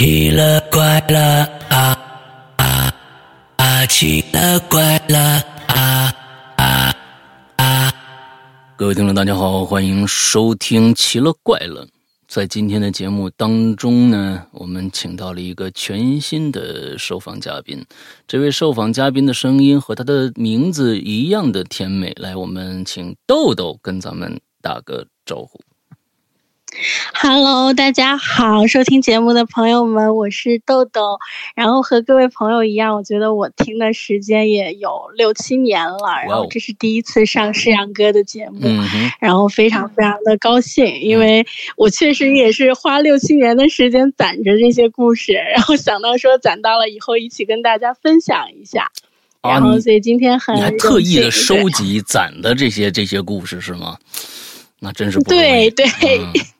[0.00, 1.94] 奇了怪了啊
[2.56, 2.94] 啊
[3.56, 3.84] 啊！
[3.84, 5.18] 奇了怪了
[5.66, 6.10] 啊
[6.56, 6.94] 啊
[7.56, 7.92] 啊！
[8.78, 11.84] 各位听众，大家好，欢迎收听《奇了怪了》。
[12.26, 17.84] 在今天的节目当中呢，我们请到了一个全新的受访嘉宾。
[18.26, 22.10] 这位受访嘉宾的声音和他的名字一样的甜美。
[22.16, 25.60] 来，我们请豆豆跟咱们打个招呼。
[27.12, 31.18] Hello，大家好，收听节目的朋友们，我是豆豆。
[31.54, 35.98] 然后和各位朋友一样，我觉得我听的时间也有六七年了。
[36.26, 38.60] 然后这是第一次上世阳哥的节目，
[39.20, 41.44] 然后非常非常的高兴，因为
[41.76, 48.90] 我确实也是花六七年的时间攒着这些故事，然后想到说攒到了以后一起跟大家分享一下。
[49.42, 53.96] 然后所以今天很你还特意的收集攒的这些这些故事是吗？
[54.82, 55.86] 那真是不对对。
[55.86, 56.32] 嗯，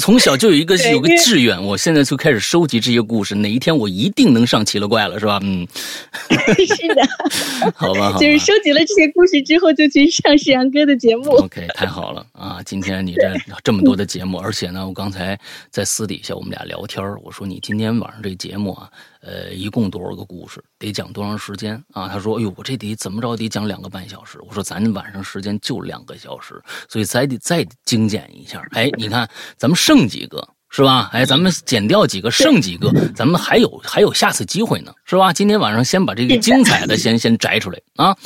[0.00, 5.38] 从小就有一个有个志愿，我现在就开始收集这些故事，哪一天我一定能上奇了怪了，是吧？
[5.42, 5.68] 嗯，
[6.56, 7.02] 是的，
[7.76, 11.30] 好吧，好，就是收集了这些故事之后，就去上世阳哥的节目。
[11.36, 12.60] OK，太好了啊！
[12.64, 15.38] 今天你这这么多的节目，而且呢，我刚才
[15.70, 18.90] 在私底下我们俩聊天，我说你今天晚上这节目啊。
[19.20, 20.62] 呃，一共多少个故事？
[20.78, 22.08] 得讲多长时间啊？
[22.08, 28.62] 他说：“哎呦，我这得怎么着得讲两个半小时。”我说：“咱晚上时间就两个小时，所以咱得再精简一下。
[28.72, 31.10] 哎，你看，咱们剩几个是吧？
[31.12, 35.32] 哎，咱们减掉几个，剩几个，咱们还有还有下次机会呢，是吧？
[35.32, 38.16] 今天晚上先把这个精彩的先先摘出来啊，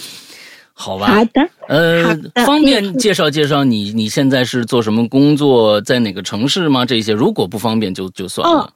[0.75, 1.15] 好吧？
[1.15, 6.85] 好的，呃，方便介绍介绍你你现在是做什么工作，在哪个城市吗？
[6.85, 8.71] 这些如果不方便就就算了。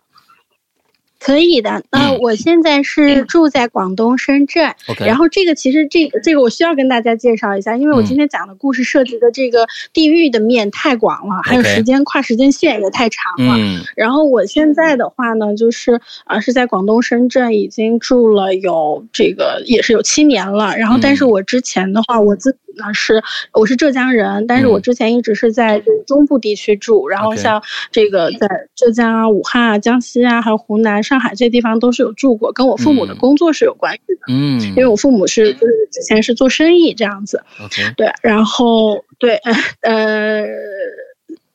[1.26, 13.58] 可以的，那我现在是住在广东深圳，然后这个其实这个这个我需要跟大家介绍一下，因为我今天讲的故事涉及的这个地域的面太广了，还有时间跨时间线也太长了。
[13.96, 22.56] 然后我现在的话呢，就是啊是在广东深圳已经住了有这个也是有七年了，然后但是我之前的话我自。
[22.76, 23.22] 那是
[23.52, 34.20] 我是浙江人，但是我之前一直是在中部地区住，然后像这个在浙江啊、武汉啊、江西啊，还有湖南、上海这些地方都是有住过，跟我父母的工作是有关系的。
[34.28, 37.42] 嗯，因为我父母是就是之前是做生意这样子。
[37.64, 39.40] OK，对，然后对，
[39.82, 40.44] 呃。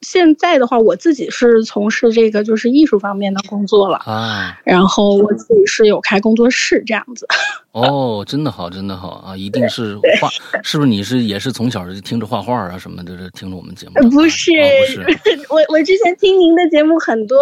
[0.02, 7.28] 现在的话，我自己是从事这个就是艺术方面的工作了啊，然后我自己是有开工作室这样子。
[7.72, 9.38] 哦，真的好，真的好啊！
[9.38, 10.30] 一定是画，
[10.62, 10.90] 是不是？
[10.90, 14.10] 你是也是从小就听着画画啊什么的，听着我们节目？
[14.10, 14.52] 不是，
[15.06, 15.20] 不是。
[15.50, 17.38] 我我之前听您的节目，很多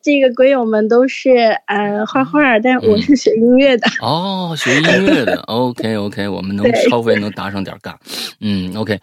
[0.00, 1.30] 这个鬼友们都是
[1.66, 3.86] 呃画画，但我是学音乐的。
[4.00, 5.36] 哦，学音乐的。
[5.42, 7.98] OK OK，我们能 稍微能搭上点杠。
[8.40, 8.98] 嗯，OK，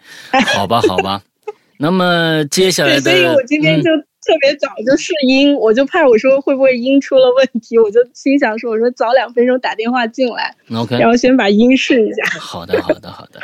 [0.56, 1.20] 好吧，好吧。
[1.82, 3.90] 那么接下来的，所以我今天就
[4.24, 12.38] 特别早就试音，我就怕我说会不会音出了问题，我就心想说，我说早两分钟打电话进来，OK，然后先把音试一下。
[12.38, 13.40] 好的，好的，好的。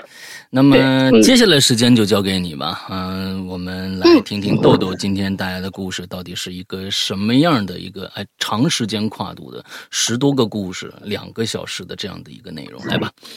[0.51, 13.11] 那么接下来时间就交给你吧，嗯，我们来听听豆豆今天带来的故事到底是一个什么样的一个哎长时间跨度的十多个故事，两个小时的这样的一个内容，来吧。
[13.23, 13.29] 嗯，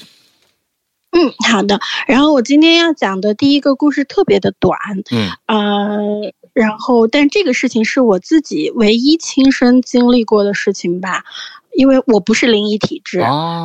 [1.49, 1.79] 好的。
[2.07, 4.77] 然后我今天要讲的第一个故事特别的短，
[5.11, 11.23] 嗯，呃，然后但这个事情是我自己唯一亲身经历过的事情吧，
[11.75, 13.19] 因为我不是灵异体质，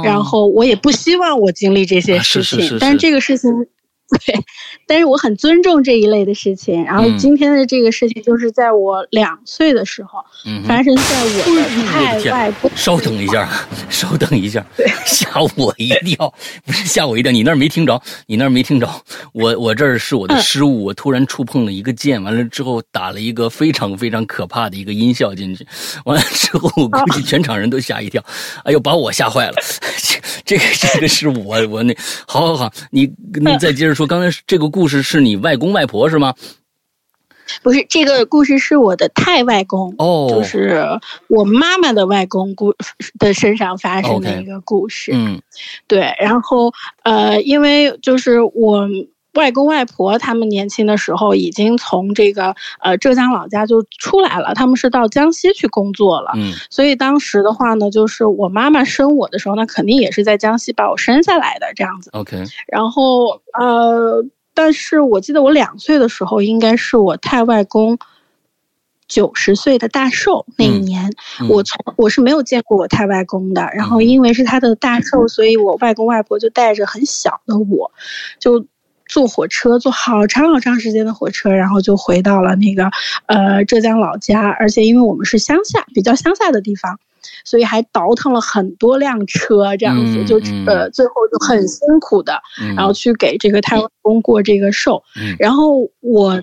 [0.04, 3.50] 然后我也不希望我经历这些事情，但这个事情。
[4.24, 4.34] 对，
[4.86, 6.84] 但是我很尊重这一类的事情。
[6.84, 10.24] 然后今天的这个事情就是在我两岁的时候，
[10.64, 12.70] 发生在我的 太外公。
[12.76, 13.48] 稍等一下，
[13.90, 14.64] 稍等一下，
[15.04, 16.32] 吓我一跳！
[16.64, 18.88] 不是吓我一跳，你那儿没听着，你那儿没听着。
[19.32, 25.66] 我我这儿是我的失误，我突然触碰了一个键，完了之后打了一个非常非常可怕的一个音效进去，
[26.04, 28.24] 完了之后我估计全场人都吓一跳。
[28.62, 29.54] 哎呦，把我吓坏了！
[30.44, 31.92] 这个这个是我我那，
[32.28, 33.95] 好好好，你你再接着。
[33.96, 36.34] 说刚才这个故事是你外公外婆是吗？
[37.62, 40.84] 不是，这个故事是我的太外公哦，就是
[41.28, 42.74] 我妈妈的外公故
[43.18, 45.12] 的身上发生的一个故事。
[45.14, 45.40] 嗯，
[45.88, 46.72] 对，然后
[47.02, 48.88] 呃，因为就是我。
[49.36, 56.32] 外公外婆他们年轻的时候已经从这个呃浙江老家就出来了，他们是到江西去工作了。
[56.34, 62.10] 嗯，所以当时的话呢，就是我妈妈生我的时候，那肯定也是在江西把我生下来的这样子。
[62.12, 62.42] OK。
[62.66, 64.24] 然后呃，
[64.54, 67.98] 但是我记得我两岁的时候，应该是我太外公
[69.06, 71.12] 九十岁的大寿那一年，
[71.50, 73.68] 我从我是没有见过我太外公的。
[73.74, 77.92] 然后因为是他的大寿，所以我外公外婆就带着很小的我，
[78.40, 78.64] 就。
[79.06, 82.90] 坐火车，坐好长好长时间的火车，然后就回到了那个
[83.26, 86.98] 呃浙江老家，而且因为我们是乡下，比较乡下的地方。
[87.44, 92.40] 所以还倒腾了很多辆车，这样子就呃，最后就很辛苦的，
[92.76, 95.02] 然后去给这个太外公过这个寿。
[95.36, 96.40] 然后我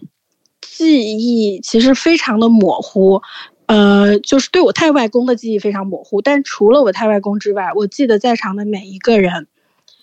[0.61, 3.21] 记忆其实非常的模糊，
[3.67, 6.21] 呃，就是对我太外公的记忆非常模糊。
[6.21, 9.47] 但除了我太外公之外，我记得在场的每一个人，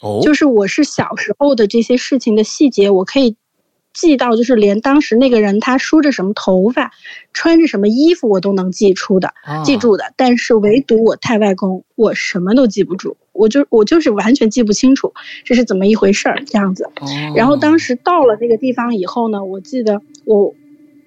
[0.00, 3.37] 哦，就是我是小时候的这些事情的细节，我可以。
[3.93, 6.93] 记到就是连当时那个人他梳着什么头发，
[7.32, 10.14] 穿着什么衣服我都能记出的，记住的。
[10.17, 15.12] 但是唯独我太外公，我什么都记不住，我就我就是完全记不清楚
[15.44, 16.88] 这是怎么一回事儿这样子。
[17.35, 20.55] 然后当时到了那个地方以后呢，我记得我。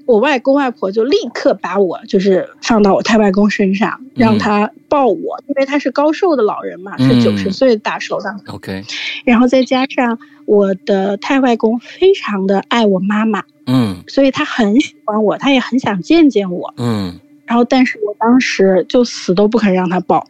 [0.06, 8.36] 我外公外婆就立刻把我就是放到我太外公身上，让他抱我，因为他是高寿的老人嘛，是九十岁的大寿的。
[8.48, 8.84] OK，
[9.24, 17.20] 然后再加上我的太外公非常的爱我妈妈，嗯，所以他很喜欢我，他也很想见见我，嗯。
[17.46, 20.28] 然后，但是我当时就死都不肯让他抱，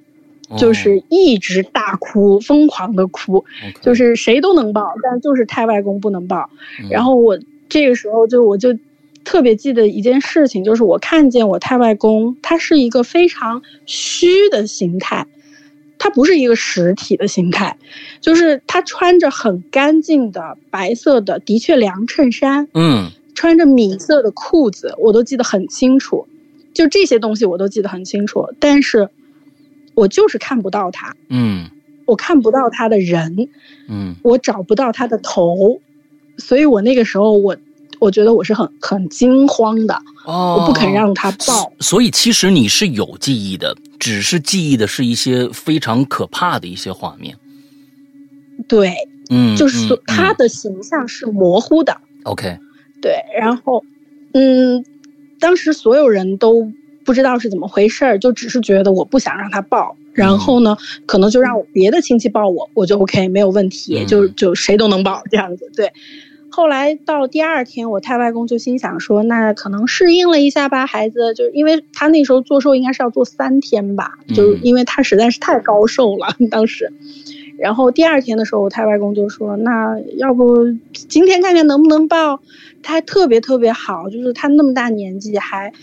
[0.58, 3.44] 就是一直大哭，疯狂的哭，
[3.82, 6.50] 就是谁都能抱，但就是太外公不能抱。
[6.92, 7.40] 然后我
[7.70, 8.78] 这个时候就我就。
[9.24, 15.26] 特别记得一件事情，就是我看见我太外公，他是一个非常虚的形态，
[15.98, 17.78] 他不是一个实体的形态，
[18.20, 26.28] 就是他穿着很干净的白色的的确良衬衫，嗯，穿着米色的裤子，我都记得很清楚，
[26.74, 29.10] 就这些东西我都记得很清楚，但是
[29.96, 31.70] 我就是看不到他，嗯，
[32.06, 33.48] 我看不到他的人，
[33.88, 35.80] 嗯，我找不到他的头，
[36.38, 37.56] 所以我那个时候我。
[38.04, 41.72] 我觉得我是很很惊慌的，我不肯让他抱。
[41.80, 47.38] 所以其实你是有记忆的，只是记忆的是一些非常可怕的一些画面。
[48.68, 48.94] 对，
[49.30, 51.96] 嗯，就是他的形象是模糊的。
[52.24, 52.58] OK，
[53.02, 53.84] 对，然后，
[54.34, 54.84] 嗯，
[55.40, 56.70] 当时所有人都
[57.06, 65.92] 不知道是怎么回事儿，就只是觉得我不想让他抱，然后呢，可能就让别的亲戚抱我，我就 OK 没有问题，就就谁都能抱这样子，对。
[66.56, 76.94] 后来到第二天，我太外公就心想说：“那可能适应了一下吧，孩子，就因为他那时候做寿应该是要做三天吧，就因为他实在是太高寿了 当时。
[77.58, 82.40] 然后第二天的时候，我太外公就说：‘那要不今天看看能不能报？’
[82.84, 85.74] 他还特别特别好，就是他那么大年纪还。”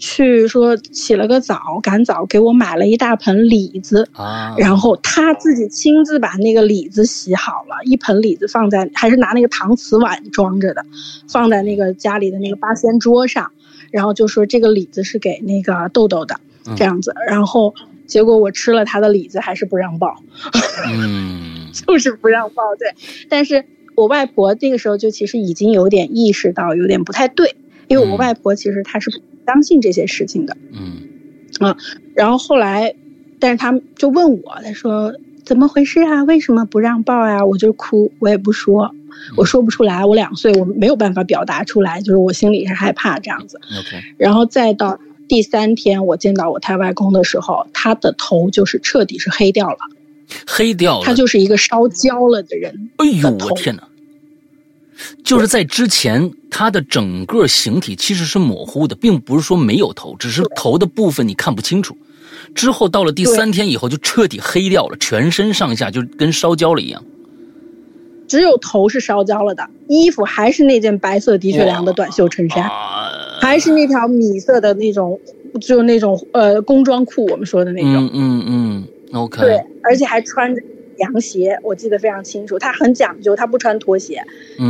[0.00, 10.82] 去说起了个早，赶早给我买了一大盆李子啊，然后他自己亲自把那个李子洗好了，一盆李子放在，还是拿那个搪瓷碗装着的，
[11.28, 13.52] 放在那个家里的那个八仙桌上，
[13.90, 16.40] 然后就说这个李子是给那个豆豆的，
[16.76, 17.74] 这样子，然后
[18.06, 20.16] 结果我吃了他的李子，还是不让抱，
[20.88, 22.94] 嗯， 就是不让抱，对，
[23.28, 23.66] 但是
[23.96, 27.54] 我外婆那个时候就其实已经有点意识到有点不太对，
[27.86, 29.20] 因为我外婆其实她是。
[29.52, 31.02] 相信这些事情的，嗯，
[31.58, 31.76] 啊，
[32.14, 32.94] 然后后来，
[33.40, 35.12] 但是他就问我，他说
[35.44, 36.22] 怎么回事啊？
[36.22, 37.44] 为什么不让抱呀？
[37.44, 38.94] 我就哭，我也不说，
[39.36, 40.04] 我说不出来。
[40.04, 43.60] 我两岁，我没有办法表达出来，就是我心里是害怕这样子。
[43.76, 49.78] OK，然后再到第三天，我见到我太外公的时候，他的头就是彻底是黑掉了，
[50.46, 52.90] 黑掉了，他就是一个烧焦了的人。
[52.98, 53.82] 哎呦，我天哪！
[55.24, 61.96] 就是在之前，他的整个形体其实是模糊的，并不是说没有头，只是头的部分你看不清楚。
[62.54, 67.02] 之后到了第三天以后，就彻底黑掉了，全身上下就跟烧焦了一样。
[68.26, 72.68] 只有头是烧焦了的，衣服还是那件白色的确良的短袖衬衫，
[73.40, 75.18] 还是那条米色的那种，
[75.60, 77.94] 就那种呃工装裤，我们说的那种。
[77.94, 79.40] 嗯嗯嗯，OK。
[79.40, 80.62] 对，而且还穿着。
[81.00, 84.22] 凉鞋我记得非常清楚，他很讲究，他不穿拖鞋，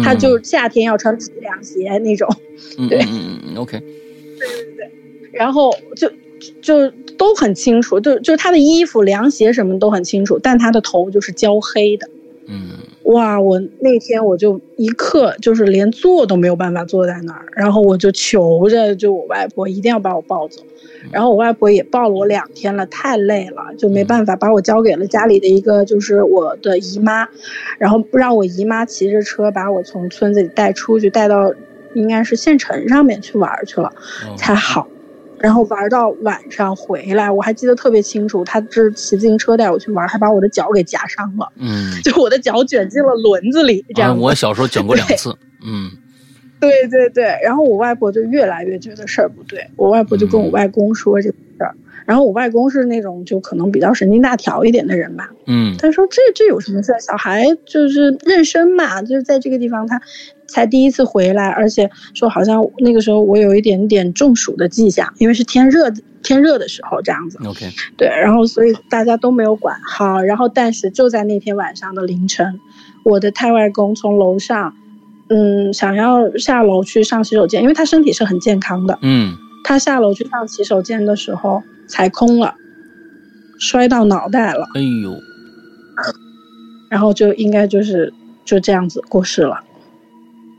[0.02, 2.26] 他就夏天要穿皮凉鞋那种。
[2.88, 3.78] 对，嗯嗯，OK。
[3.78, 4.90] 对对对，
[5.32, 6.10] 然后就
[6.62, 12.08] 就都很清楚，就就他的衣服、凉鞋什么都很清楚，但他的头就是焦黑的。
[12.46, 12.70] 嗯，
[13.04, 13.40] 哇！
[13.40, 20.62] 我那天我就一刻就是连坐都没有办法坐在那儿，然后我就求着就我外婆一定要把我抱走。
[21.10, 27.28] 然后我外婆也抱了我两天了，太累了，就没办法把我交给了家里的一个就是我的姨妈，
[27.78, 31.52] 然后让我姨妈骑着车把我从村子里带出去，带到
[31.94, 33.92] 应该是县城上面去玩去了，
[34.36, 34.86] 才好。
[35.38, 44.18] 然后玩到晚上回来，我还记得特别清楚，他是骑自行车带我去玩，还把我的脚给夹伤了，嗯， 就我的脚卷进了轮子里，这样。
[44.18, 45.90] 我小时候卷过两次，嗯。
[46.60, 51.74] 对对对，然后我外婆就越来越觉得事儿不对，我外婆就跟我外公说：“这个事儿。
[52.06, 56.98] 然后我外公是那种就可能比较神经大条一点的人吧，嗯，他说这这有什么事儿？
[56.98, 60.00] 小孩就是妊娠嘛，就是在这个地方他
[60.48, 65.88] 才第一次回来，而且说好像那个时候我有一点点中暑的迹象，因为是天热
[66.24, 67.38] 天热的时候这样子。
[67.46, 72.58] OK，对，然后所以大家都没有管好，然后但是就在那天晚上的凌晨，
[73.04, 74.74] 我的太外公从楼上，
[75.30, 79.34] 嗯，想要下楼去上洗手间，因为他身体是很健康的，嗯，
[79.64, 81.62] 他下楼去上洗手间的时候。
[81.92, 82.54] 踩空了，
[83.58, 84.64] 摔到脑袋了。
[84.76, 85.12] 哎呦，
[86.88, 89.58] 然后就应该就是就这样子过世了。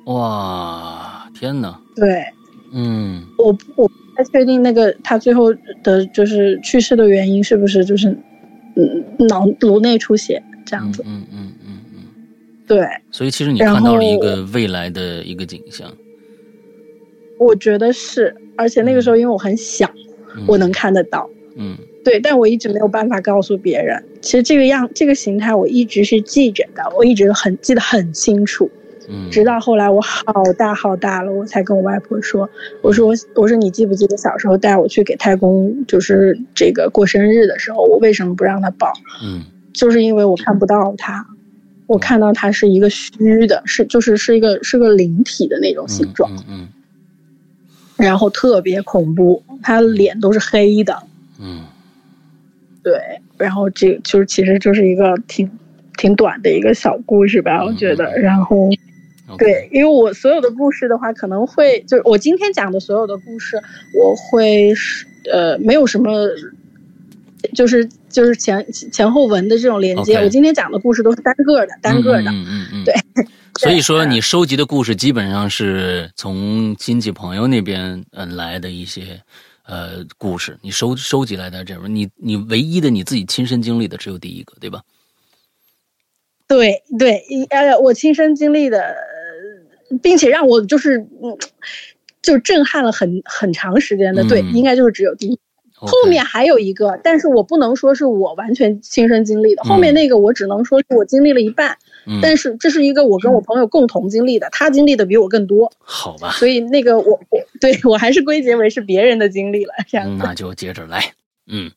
[0.08, 1.80] 哇，天哪！
[1.96, 2.26] 对，
[2.74, 3.46] 嗯，我
[3.78, 8.10] 我不太确定那个他最后的就是去世的原因是不是就是
[8.76, 11.02] 嗯脑颅内出血这样子。
[11.06, 11.51] 嗯嗯嗯嗯，
[12.76, 12.88] 对。
[13.12, 15.92] 所以其实你看到了一个未来的一个景象。
[17.38, 19.90] 我觉得是，而且那个时候因为我很小。
[20.48, 21.76] 我能看得到，嗯，
[22.06, 24.02] 对，但我一直没有办法告诉别人。
[24.22, 28.72] 其实这个样，这个形态我一直是记着的，我一直很记得很清楚。
[29.10, 30.24] 嗯，直到后来我好
[30.58, 32.50] 大好大了，我才跟我外婆说
[32.82, 38.94] ：“我说我我说你记不记得小时候带我去给太公就是这个过生日的时候，我为什么不让他抱？
[39.22, 39.42] 嗯，
[39.74, 41.28] 就是因为我看不到他，
[41.92, 46.32] 我看到它是一个虚的，是就是是一个是个灵体的那种形状。
[46.38, 46.68] 嗯嗯。”
[48.02, 51.04] 然后特别恐怖，他脸都是黑的。
[51.40, 51.66] 嗯，
[52.82, 52.94] 对。
[53.38, 55.52] 然后这就是其实就是一个挺
[55.98, 58.18] 挺短的一个小故事吧，我觉得。
[58.18, 58.70] 然后，
[59.38, 63.62] 对，因为我所有的故事的话，可能会就是我今天讲的所有的故事，
[63.94, 66.10] 我会是呃没有什么，
[67.54, 70.18] 就是就是前前后文的这种连接。
[70.18, 72.32] 我今天讲的故事都是单个的，单个的。
[72.32, 72.84] 嗯嗯嗯。
[72.84, 72.94] 对。
[73.60, 79.22] 所以说，你收集的故事基本上是从亲戚朋友那边嗯来的一些
[79.66, 84.82] 呃故事，你收收集来的这种，你你唯一的你自己亲身经历的只有第一个，对吧？
[86.48, 88.96] 对对，呃，我亲身经历的，
[90.02, 91.38] 并且让我就是嗯，
[92.22, 95.38] 就震撼了很很长时间的，对，应该就是只有第一。
[95.88, 101.78] 后面还有一个，但是我不能说是我完全亲身经历的，后面那个我只能说是我经历了一半。
[102.20, 106.32] 但是这是一个我跟我朋友共同经历的，他经历的比我更多，好吧？
[106.32, 110.18] 所以那个我我对我还是归结为是别人的经历了，这样。
[110.18, 111.14] 那就接着来，
[111.46, 111.72] 嗯，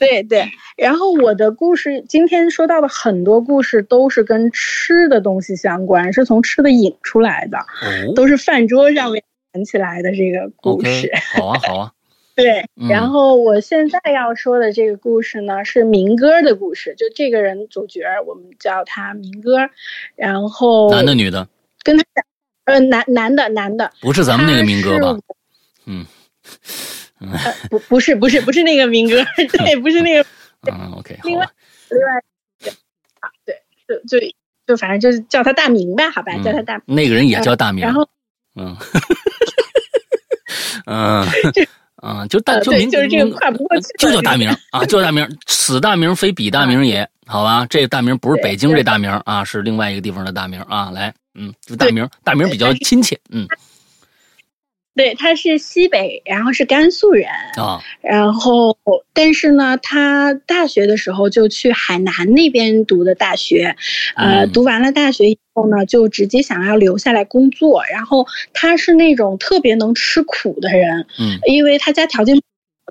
[0.00, 0.48] 对对。
[0.76, 7.58] 然后我的故事今天说到的很多故事都是跟吃的东西相关，是从吃的引出来的，
[8.16, 9.22] 都是饭桌上面
[9.52, 11.08] 谈起来的这个故事。
[11.36, 11.92] 好啊，好啊。
[12.38, 16.94] 对，然后我现在要说的这个故事呢，是民歌的故事。
[16.96, 19.68] 就这个人主角，我们叫他民歌。
[20.14, 21.48] 然后男的女的？
[21.82, 22.24] 跟他讲，
[22.66, 25.18] 呃，男男的男的，不是咱们那个民歌吧？
[25.86, 26.06] 嗯，
[27.18, 27.28] 呃，
[27.70, 30.24] 不不是不是不是那个民歌， 对，不是那个。
[30.70, 31.44] 嗯，OK，另外
[31.90, 32.06] 另外，
[33.18, 33.56] 啊，对，
[33.88, 34.24] 就就
[34.64, 36.80] 就反正就是叫他大名吧，好吧，叫他大。
[36.86, 37.82] 那个人也叫大名。
[37.82, 38.08] 然后，
[38.54, 38.76] 嗯，
[40.86, 41.26] 嗯。
[42.00, 45.28] 啊，就大就名就是这个跨不过去，就叫大名啊，就叫大名。
[45.46, 47.66] 此大名非彼大名也，好吧？
[47.68, 50.90] 这个大名不是北京这大名啊，是另外一个地方的大名啊。
[50.90, 53.46] 来，嗯，就大名，大名比较亲切，嗯。
[54.94, 57.80] 对，他是西北，然后是甘肃人啊。
[58.00, 58.76] 然后，
[59.12, 63.76] 但是呢，他大学的时候就去海南那边读的大学，
[64.16, 67.82] 呃，读完了大学以后呢，就直接想要留下来工作。
[67.90, 72.40] 然后他是那种特别能吃苦的人，嗯，因为他家条件，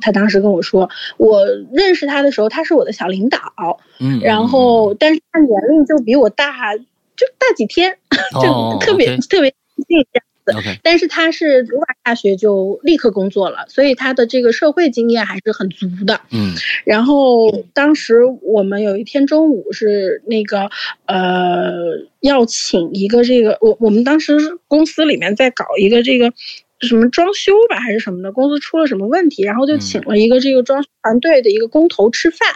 [0.01, 7.97] 他当时跟我说，我认识他的时候，他是我的小领导，嗯，然后但是他年龄就比我大，就大几天，
[8.41, 9.51] 就特别特别
[9.87, 10.05] 近。
[10.83, 16.21] 但是他是读完大学就立刻工作了，所以他的这个社会经验还是很足的。
[16.31, 16.53] 嗯，
[16.85, 20.69] 然后当时我们有一天中午是那个
[21.05, 21.71] 呃
[22.21, 24.37] 要请一个这个我我们当时
[24.67, 26.33] 公司里面在搞一个这个。
[26.79, 28.31] 什么装修吧，还是什么的？
[28.31, 32.47] 公司出了什么问题，然后就请了一个这个装修团队的一个工头吃饭。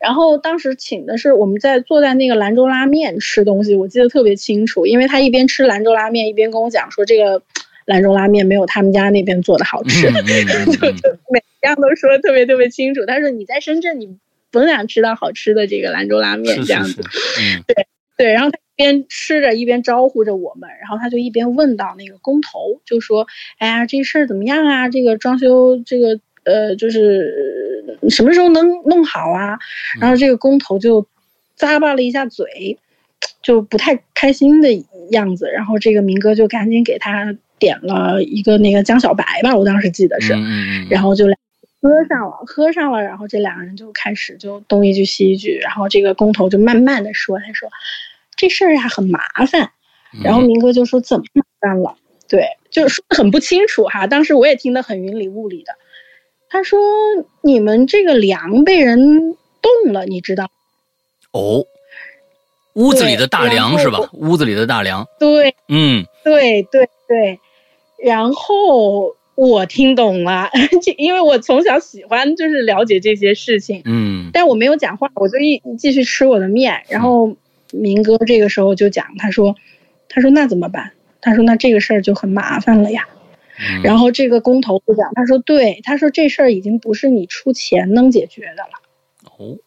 [0.00, 7.42] 然后当时请的是我们在坐在那个兰州拉面吃东西，我记得特别清楚，因为他一边吃兰州拉面一边跟我讲说这个
[7.86, 10.10] 兰州拉面没有他们家那边做的好吃，
[10.66, 13.06] 就就每样都说的特别特别清楚。
[13.06, 14.16] 他说你在深圳你
[14.50, 17.02] 甭想吃到好吃的这个兰州拉面这样子，
[17.66, 17.86] 对
[18.16, 18.58] 对，然后他。
[18.80, 23.26] 边吃着一边招呼着我们，然后他就一边问到那个工头，就说
[23.58, 24.88] ：“哎呀，这事儿怎么样啊？
[24.88, 29.58] 这个装修，这个呃，就是什么时候能弄好啊？”
[30.00, 31.06] 然后这个工头就
[31.58, 32.78] 咂巴了一下嘴，
[33.42, 34.68] 就不太开心的
[35.10, 35.50] 样子。
[35.50, 40.32] 然后这个明哥就赶紧给他点了一个那个江小白吧，我当时记得是，
[40.88, 41.26] 然后就
[41.82, 47.68] 喝上了，喝上了，然后这两个人就开始就东一句西一句，然后这个工头就慢慢的说，他说
[48.40, 49.70] 这事儿呀很麻烦，
[50.24, 51.96] 然后明哥就说怎么麻烦了？
[52.26, 55.74] 对，就是说的很不清楚哈，当时我也听得很云里雾里的。
[56.48, 56.80] 他说
[57.42, 60.50] 你们这个梁被人动了，你知道？
[61.32, 61.66] 哦，
[62.72, 64.08] 屋子里的大梁是吧？
[64.14, 65.06] 屋子里的大梁。
[65.18, 67.38] 对，嗯，对对对，
[68.02, 69.16] 然后。
[69.36, 70.50] 我听懂了，
[70.98, 76.82] 因为我从小喜欢就是了解这些事情，嗯，但我没有讲话，我就一继续吃我的面。
[76.90, 77.34] 然后
[77.72, 79.56] 明哥这个时候就讲，他说，
[80.08, 80.92] 他说那怎么办？
[81.20, 83.08] 他说那这个事儿就很麻烦了呀。
[83.82, 88.80] 然后这个工头就讲，他说对，他说这事儿已经不是你出钱能解决的了。
[89.38, 89.58] 哦，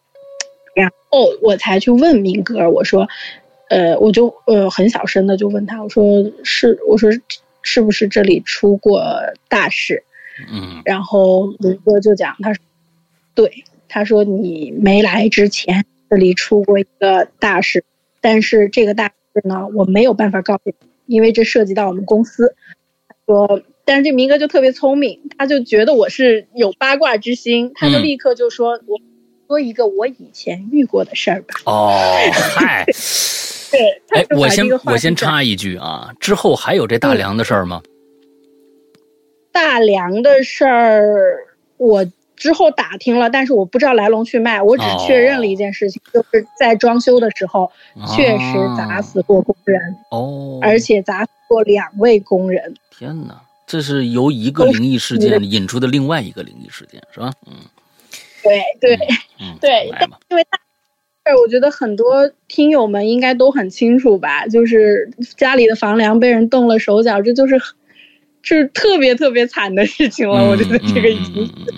[0.73, 3.07] 然后我才去问明哥，我说，
[3.69, 7.09] 呃，我就呃很小声的就问他，我说是，我说。
[7.65, 9.01] 是不是这里出过
[9.47, 10.03] 大事？
[10.51, 12.61] 嗯，然后民哥就讲，他说，
[13.33, 17.85] 对，他说你没来之前这里出过一个大事，
[18.23, 20.73] 但是这个大事呢，我没有办法告诉你，
[21.07, 22.55] 因为这涉及到我们公司。
[23.25, 28.97] 说，但是这明哥就特别聪明，他就觉得我是有八卦之心，他就立刻就说，我
[29.47, 31.53] 说一个我以前遇过的事儿吧。
[31.65, 31.99] 哦，
[32.31, 32.85] 嗨。
[33.71, 37.81] 对， 哎，我先我先插一句啊，之后还有这大梁的事儿吗？
[39.51, 41.37] 大梁的事儿，
[41.75, 42.05] 我
[42.43, 47.71] 之后打听了，但是我不知道来龙去脉，我只确认了一件事情，就是在装修的时候
[48.13, 49.79] 确实砸死过工人
[50.11, 52.75] 哦，而且砸死过两位工人。
[52.91, 57.31] 天哪，这是由一个灵异事件引出的另外一个灵异事件，是吧？
[57.47, 57.53] 嗯，
[58.43, 58.97] 对对
[59.61, 59.85] 对，
[60.29, 60.59] 因为大。
[61.41, 67.57] 我觉得很多听友们应该都很清楚吧，就是家里的房梁被人动了手脚，这就是，
[68.41, 70.43] 是特别特别惨的事情了。
[70.49, 71.73] 我觉得这个已经，对，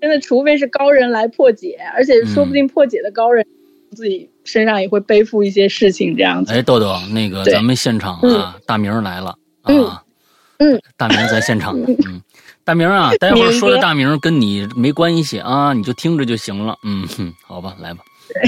[0.00, 3.46] 真的，除非是高人来破解，而且说不定破解的高人
[3.90, 6.52] 自己身上也会背负一些事情这样子。
[6.52, 10.02] 哎，豆豆，那个咱们现场啊，大明来了啊，
[10.58, 12.22] 嗯，大明在现场，嗯，
[12.64, 17.06] 大明啊，待会儿说的大明跟你没关系啊，你就听着就行了，嗯，
[17.46, 18.04] 好吧，来吧。
[18.32, 18.42] 对，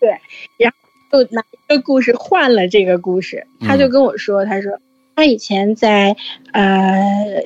[0.00, 0.10] 对，
[0.58, 0.72] 然
[1.10, 4.72] 后就拿一个故事换了这个故事，他就跟我说，他说
[5.18, 6.14] 他以前在
[6.52, 6.96] 呃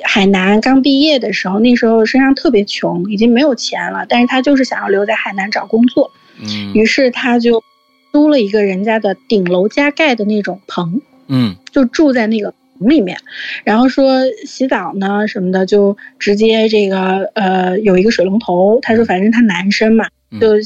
[0.05, 7.65] 海南刚毕业的时候，那时候身上特别穷，已经没有钱了，但是他就是想要留在海南找工作，嗯，于是他就
[8.13, 13.17] 租了一个人家的顶楼加盖的那种棚，嗯，就住在那个棚里面，
[13.65, 20.05] 然后说洗澡呢什么的，就直接这个呃有一个水龙头，他说反正他男生嘛，
[20.39, 20.57] 就。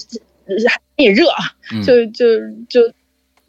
[0.97, 1.45] 也热啊，
[1.85, 2.25] 就就
[2.71, 2.81] 就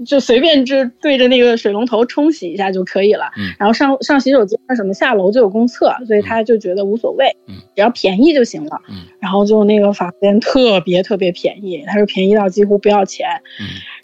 [0.06, 3.26] 就随便就对着那个水龙头冲洗一下就可以了。
[3.58, 7.36] 然后上上洗手间什么下楼就有公厕，所以他就觉得无所谓，
[7.76, 8.80] 只要便宜就行了。
[9.20, 13.28] 然后就那个房间特别特别便宜，他说便宜到几乎不要钱。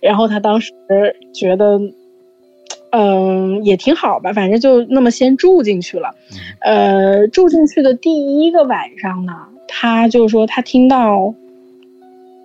[0.02, 0.74] 然后他当时
[1.34, 1.80] 觉得，
[2.92, 6.16] 嗯，也挺好吧，反正就那么先住进去了。
[6.62, 9.34] 呃，住进去的第一个晚上呢，
[9.68, 11.36] 他就说他听到。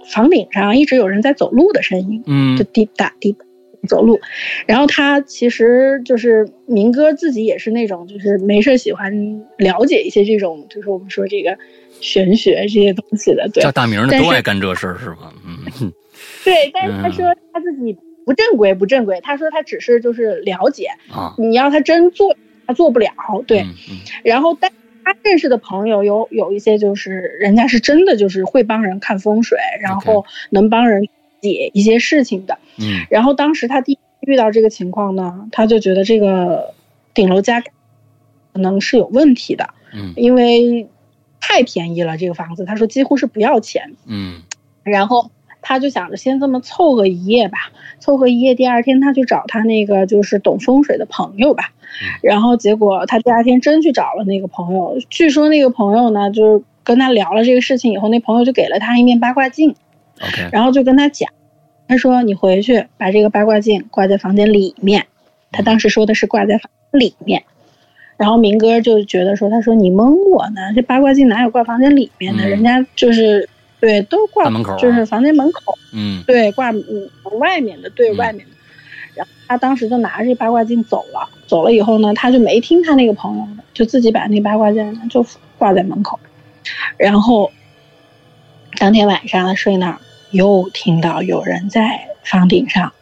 [0.09, 3.44] 房顶上一直有人在走路的声音，嗯，就滴答滴答
[3.87, 4.18] 走路。
[4.66, 9.12] 然后他其实就是明哥自己也是那种，就是没事喜欢
[9.59, 11.57] 了解一些这种，就是我们说这个
[12.01, 13.49] 玄学这些东西的。
[13.53, 15.33] 对，叫大名的都爱干这事儿是吧？
[15.47, 15.92] 嗯，
[16.44, 16.71] 对。
[16.73, 19.21] 但是他说他自己不正规，不正规。
[19.23, 22.35] 他说他只是就是了解啊，你要他真做，
[22.66, 23.11] 他做不了。
[23.47, 23.64] 对，
[24.25, 24.71] 然后但。
[25.09, 31.09] 他认识的朋友有有一些，就是人家是真的就是会帮人看风水，然后能帮人
[31.40, 32.59] 解一些事情的。
[32.79, 36.75] 嗯，然后当时他第一遇到这个情况呢，他就觉得这个
[37.14, 37.71] 顶楼加可
[38.53, 39.71] 能是有问题的。
[39.94, 40.87] 嗯，因为
[41.40, 43.94] 太便宜了这个房子，他说几乎是不要钱。
[44.07, 44.42] 嗯，
[44.83, 45.31] 然后
[45.68, 47.59] 他就想着先这么凑合一夜吧，
[47.98, 51.72] 凑合一夜，第二天他去找他那个就是懂风水的朋友吧。
[52.22, 59.74] 然后结果他第二天真去找了那个朋友，据说那个朋友呢，就是跟他聊了这个事情以后，那朋友就给了他一面八卦镜
[60.22, 61.31] ，OK，然后就跟他讲，
[61.87, 65.04] 他说你回去把这个八卦镜挂在房间里面，
[65.52, 67.42] 他当时说的是挂在房里面，
[68.16, 72.48] 然后明哥就觉得说，他说你蒙我呢，这八卦镜哪有挂房间里面的？
[72.48, 78.52] 人家就是对都挂门口，就是房间门口，嗯，对，挂嗯外面的，对外面的。
[79.14, 85.24] 然后他当时就拿着这八卦镜走了，走了以后呢，他就没听他那个朋友的，就自己把那八卦镜就
[85.56, 86.18] 挂在门口。
[86.96, 87.50] 然后
[88.78, 89.98] 当天晚上他睡那儿，
[90.30, 92.92] 又听到有人在房顶上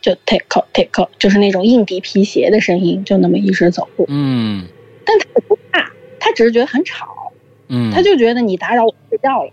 [0.00, 4.04] 就 take off take，off，就是那种硬底皮鞋的声音，就那么一直走路。
[4.08, 4.66] 嗯，
[5.04, 7.32] 但他不怕，他只是觉得很吵。
[7.68, 9.50] 嗯，他就觉得你打扰我睡觉了，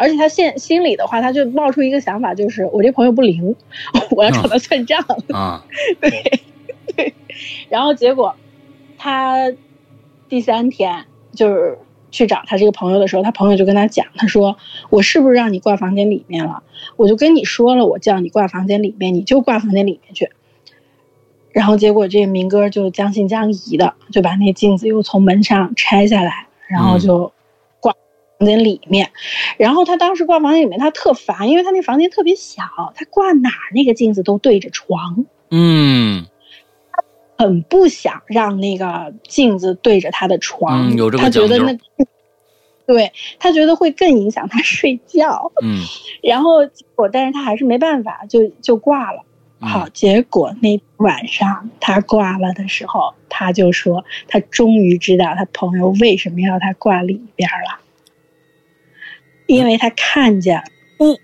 [0.00, 3.54] 而且他现心里的话，他就冒出一个想法，就是我这朋友不灵，
[4.16, 5.62] 我要找他算账啊。
[6.00, 6.10] 对
[6.96, 7.14] 对，
[7.68, 8.34] 然后结果
[8.96, 9.52] 他
[10.28, 11.78] 第三天就是
[12.10, 14.56] 去找他这个朋友的时候，他朋友就跟他讲，他说
[14.88, 16.62] 我是不是让你挂房间里面了？
[16.96, 20.30] 我就跟你说了，我叫你挂房间里面，你就挂房间里面去。
[21.52, 27.32] 然后结果这明哥就将信将疑的，就把那镜子又从门上拆下来，然后就
[28.46, 29.10] 间里面。
[29.56, 35.24] 然后他当时挂房间里面，他特烦，因为他那房间特别小，他挂哪儿那个镜子都对着床。
[35.50, 36.26] 嗯，
[37.36, 41.76] 很不想让那个镜子对着他的床，有这个他觉得那，
[42.86, 45.50] 对他觉得会更影响他 睡觉。
[45.62, 45.78] 嗯，
[46.22, 49.22] 然后结果，但是他还是没办法，就就挂了。
[49.62, 57.78] 好，结果那晚上他挂了的时候，他就说他终于知道他朋友为什么要他挂里边了，
[59.54, 60.62] 因为他看见，
[60.98, 61.18] 哦，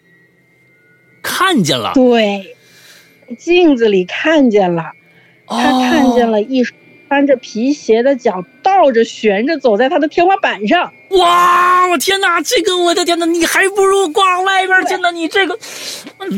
[1.22, 2.56] 看见了，对，
[3.38, 4.92] 镜子里看见了，
[5.46, 6.64] 他看见了一
[7.08, 10.92] 穿着皮鞋的脚倒着悬着走在他的天花板上。
[11.10, 15.56] 哇，我天哪，这个我的天哪，你还不如挂外边去呢，你这个，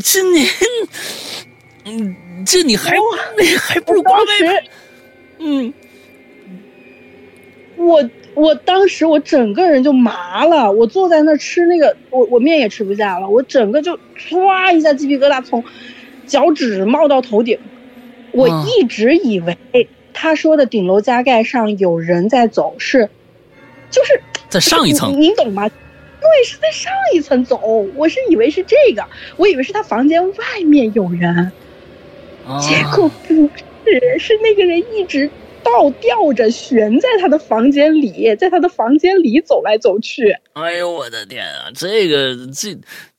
[0.05, 0.47] 这你。
[1.85, 2.97] 嗯，这你还
[3.59, 4.65] 还不如挂外边，
[5.39, 5.73] 嗯，
[7.79, 15.65] 我我当时我整个人就麻了，我坐在那吃那个，我我面也吃不下了，我整个就唰一下鸡皮疙瘩从
[16.27, 17.59] 脚趾冒到头顶。
[18.33, 19.57] 我一直以为
[20.13, 23.09] 他说的顶楼加盖上有人在走是，
[23.91, 25.69] 就是在上一层，您懂吗？
[25.69, 27.59] 对，是在上一层走，
[27.97, 29.05] 我是以为是这个，
[29.37, 30.35] 我以为是他房间外
[30.67, 31.53] 面有人。
[32.61, 33.35] 结果不
[33.85, 35.31] 是，是那个人一直
[35.69, 40.35] 倒吊着悬在他的房间里，在他的房间里走来走去。
[40.55, 42.75] 哎呦我的天啊，这个这。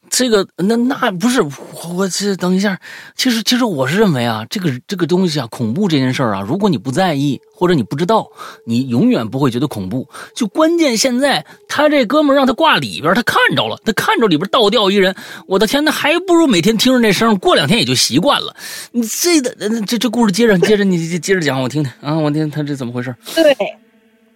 [0.10, 1.52] 这个那那不是我
[1.96, 2.80] 我这等一下，
[3.16, 8.28] 其实其实我是认为啊，这个这个东西啊，恐怖这件事儿啊，如果你不在意或者你不知道，
[8.66, 10.08] 你永远不会觉得恐怖。
[10.36, 15.16] 就关键现在他这哥们让他挂里边，他看着了，他看着里边倒吊一人，
[15.48, 18.56] 我的天，那还不如每天听着那声，过两天也就习惯了。
[18.92, 19.54] 你这的
[19.86, 23.16] 这这故事接着接着你接着讲，我听听啊，我听他这怎么回事？
[23.36, 23.56] 对，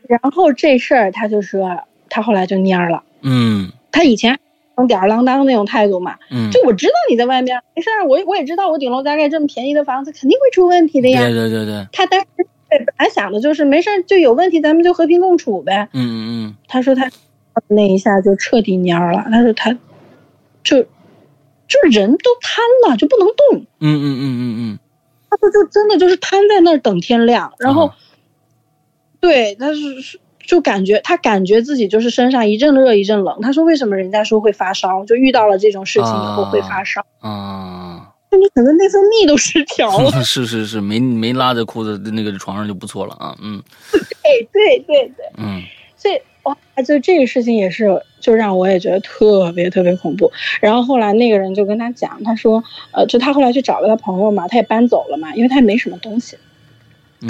[0.07, 1.69] 然后这事儿他就说
[2.09, 4.39] 他后来就蔫了，嗯，他以前。
[4.87, 11.21] 吊儿郎当那种态度嘛，嗯，就我知道你在外面没事儿，我我也知道我顶楼加盖这么便宜的房子肯定会出问题的呀。
[11.21, 12.27] 对对对对，他当时
[12.69, 15.89] 本来想的就是没事儿就有问题，咱们就和平共处呗。
[15.93, 16.55] 嗯嗯嗯。
[16.67, 17.09] 他说他
[17.67, 19.71] 那一下就彻底蔫了，他说他
[20.63, 23.65] 就就人都瘫了，就不能动。
[23.79, 24.79] 嗯嗯嗯嗯嗯。
[25.29, 27.91] 他说就真的就是瘫在那儿等天亮，然后
[29.19, 30.19] 对他是是。
[30.45, 33.39] 就感觉他感觉自己就是身上一阵热一阵冷。
[33.41, 35.03] 他说：“为什么人家说会发烧？
[35.05, 38.09] 就遇到了这种事情以后会发烧啊？
[38.29, 40.11] 那你可能内分泌都失调了。
[40.23, 43.35] 是是是，没没拉在裤子那个床上就不错了啊。
[43.41, 45.61] 嗯，对对对对，嗯，
[45.95, 50.31] 所以哇，就这个事情也是，就让我也觉得特别特别恐怖。
[50.59, 56.35] 然后后来那个人就跟他讲，他说，呃，就他后来去找了他朋友嘛，他也搬走了嘛，因为他也没什么东西。”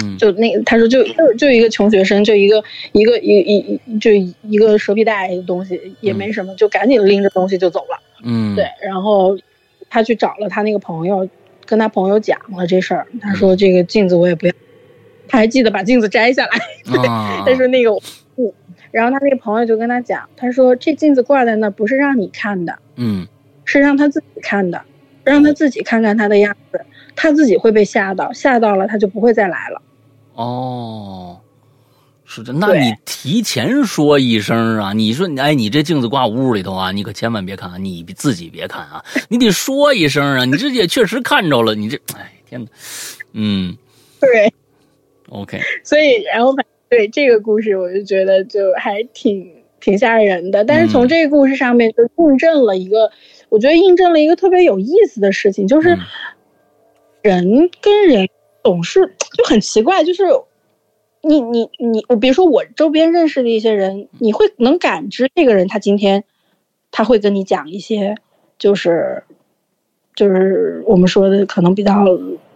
[0.02, 8.00] 嗯，就那他说就就就一个穷学生，就一个一个一一就一个蛇皮袋东西也没什么，就赶紧拎着东西就走了。
[8.24, 9.38] 嗯，对，然后
[9.88, 11.28] 他去找了他那个朋友，
[11.64, 13.06] 跟他朋友讲了这事儿。
[13.20, 14.52] 他说这个镜子我也不要，
[15.28, 16.50] 他还记得把镜子摘下来。
[17.46, 17.90] 他说那个
[18.34, 18.52] 不，
[18.90, 23.28] 然后他那个朋友就跟他讲，他说这镜子挂在那不是让你看的，嗯，
[23.64, 24.82] 是让他自己看的，
[25.22, 26.80] 让他自己看看他的样子。
[27.16, 29.82] 他自己会被吓到，吓到了他就不会再来了。
[30.34, 31.38] 哦，
[32.24, 34.92] 是的，那你提前说一声啊！
[34.92, 40.44] 你说，哎，你这镜子挂屋里头啊，你可千万别看，你自己别看啊，你得说一声啊！
[40.44, 42.68] 你这也确实看着了，你这，哎，天哪，
[43.34, 43.76] 嗯，
[44.18, 44.52] 对
[45.28, 46.52] ，OK，所以然后
[46.88, 49.48] 对这个故事，我就觉得就还挺
[49.78, 50.64] 挺吓人的。
[50.64, 53.12] 但是从这个故事上面就印证了一个，
[53.50, 55.96] 我觉得印证了一个特别有意思的事情，就是。
[57.24, 58.28] 人跟人
[58.62, 60.24] 总是就很奇怪，就是
[61.22, 66.22] 你你你，我比如说我周边认识的一些人，你会能感知这个人他今天
[66.92, 68.14] 他会跟你讲一些，
[68.58, 69.24] 就是
[70.14, 72.04] 就是我们说的可能比较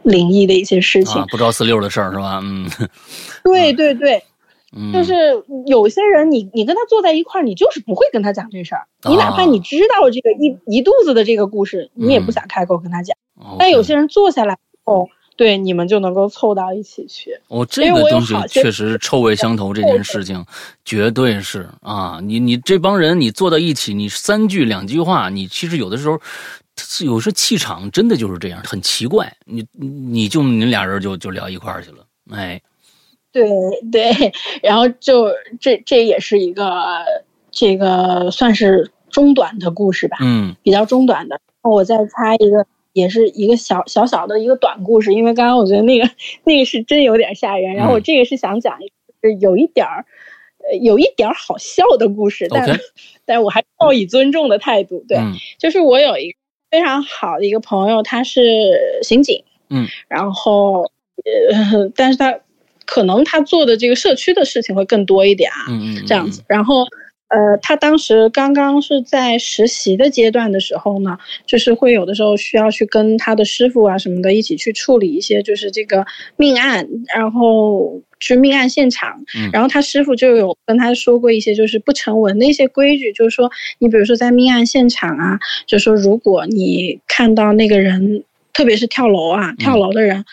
[0.03, 2.39] 灵异的一些事情，不着四六的事儿是吧？
[2.43, 2.69] 嗯，
[3.45, 4.23] 对对对，
[4.93, 5.15] 就是
[5.67, 13.17] 有些人你你跟他坐在一块儿，你就是不会跟他讲这事儿，你哪怕你知道这个一一肚子的这个故事，你也不想开口跟他讲。
[13.59, 17.39] 但有些人坐下来后，对你们就能够凑到一起去。
[17.47, 20.45] 哦，这个东西确实臭味相投，这件事情
[20.85, 22.19] 绝对是啊！
[22.21, 26.21] 你你这帮人你坐到一起，你三句两句话，你其实有的时候，
[27.05, 29.33] 有时候气场真的就是这样，很奇怪。
[29.45, 31.99] 你你就你俩人就就聊一块儿去了，
[32.33, 32.61] 哎，
[33.33, 33.49] 对
[33.91, 35.29] 对，然后就
[35.61, 37.05] 这这也是一个
[37.51, 41.41] 这个算是中短的故事吧，嗯，比较中短的。
[41.63, 42.67] 我再插一个。
[42.95, 46.11] 也是一个小小小的一个短故事，因为刚刚我觉得那个
[46.43, 48.89] 那个是真有点吓人，然后我这个是想讲一
[49.21, 50.05] 个有一点儿，
[50.69, 52.81] 呃，有一点儿好笑的故事，但
[53.25, 55.17] 但我还抱以尊重的态度，对，
[55.61, 56.39] 就是我有一个
[56.73, 60.91] 非常好的一个朋友，他是刑警，嗯，然后
[61.71, 62.41] 呃，但是他
[62.89, 65.69] 可能他做的这个社区的事情会更多一点啊，
[66.07, 66.87] 这样子，然后。
[67.31, 76.07] 呃，他当时刚刚是在实习的阶段的时候呢，就是会有的时候需要去跟他的师傅啊什么的一起去处理一些就是这个
[76.39, 79.23] 命案，然后去命案现场。
[79.53, 88.25] 然后他师傅就有跟他说过一些就是不成文的一些规矩，就是说你比如说在命案现场啊，就说如果你看到那个人，
[88.55, 90.25] 特别是跳楼啊跳楼的人。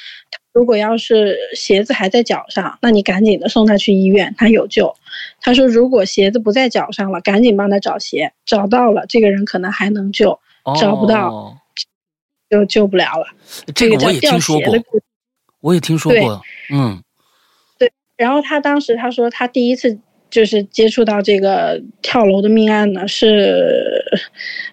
[0.56, 4.96] 如果要是鞋子还在脚上，那你赶紧的送他去医院，他有救。
[5.41, 10.39] 他说，如果鞋子不在脚上了，赶紧帮他找鞋，找到了，这个人可能还能救；
[10.80, 11.58] 找不到，
[12.50, 13.28] 就救不了了。
[13.76, 14.74] 这个我也听说过，
[15.60, 16.41] 我也听说过。
[16.72, 17.04] 嗯，
[17.78, 17.91] 对。
[18.15, 20.00] 然后他当时他说，他第一次。
[20.36, 24.04] 就是接触到这个跳楼的命案呢，是，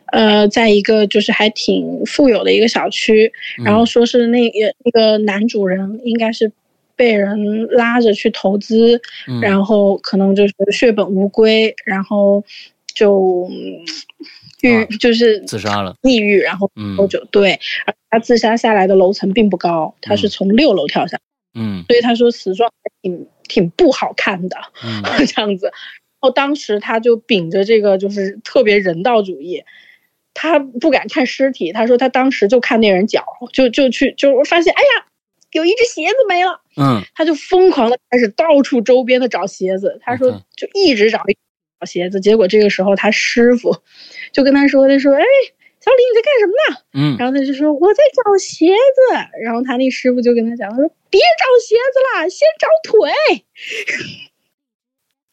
[0.06, 3.32] 呃，在一个就是还挺富有的一个小区，
[3.64, 6.50] 然后说是那个那个男主人应该是
[6.96, 9.00] 被人拉着去投资，
[9.40, 12.42] 然后可能就是血本无归，然后
[12.92, 13.48] 就
[14.62, 17.24] 郁就是自杀了，抑郁，然后多久？
[17.30, 17.56] 对，
[18.10, 21.20] 他自杀下来的楼层并不高，他是从六楼跳下，
[21.54, 23.28] 嗯，所以他说死状还挺。
[23.52, 24.56] 挺不好看的，
[25.28, 25.66] 这样子。
[25.66, 29.62] 然后当时他就秉着这个就是特别人道主义，
[30.32, 31.70] 他不敢看尸体。
[31.70, 35.06] 他说他当时就看那人脚，就就去就发现，哎呀，
[35.50, 36.62] 有一只鞋子没了。
[36.78, 40.00] 嗯，他就疯狂的开始到处周边的找鞋子。
[40.02, 41.18] 他说就一直找
[41.78, 43.76] 找鞋子，结果这个时候他师傅
[44.32, 45.24] 就跟他说，他说，哎。
[45.82, 46.78] 小李，你在干什么呢？
[46.94, 53.10] 嗯，然后他就说我在找鞋子，然后他那师傅就跟他讲，他说别找鞋子了，先找腿。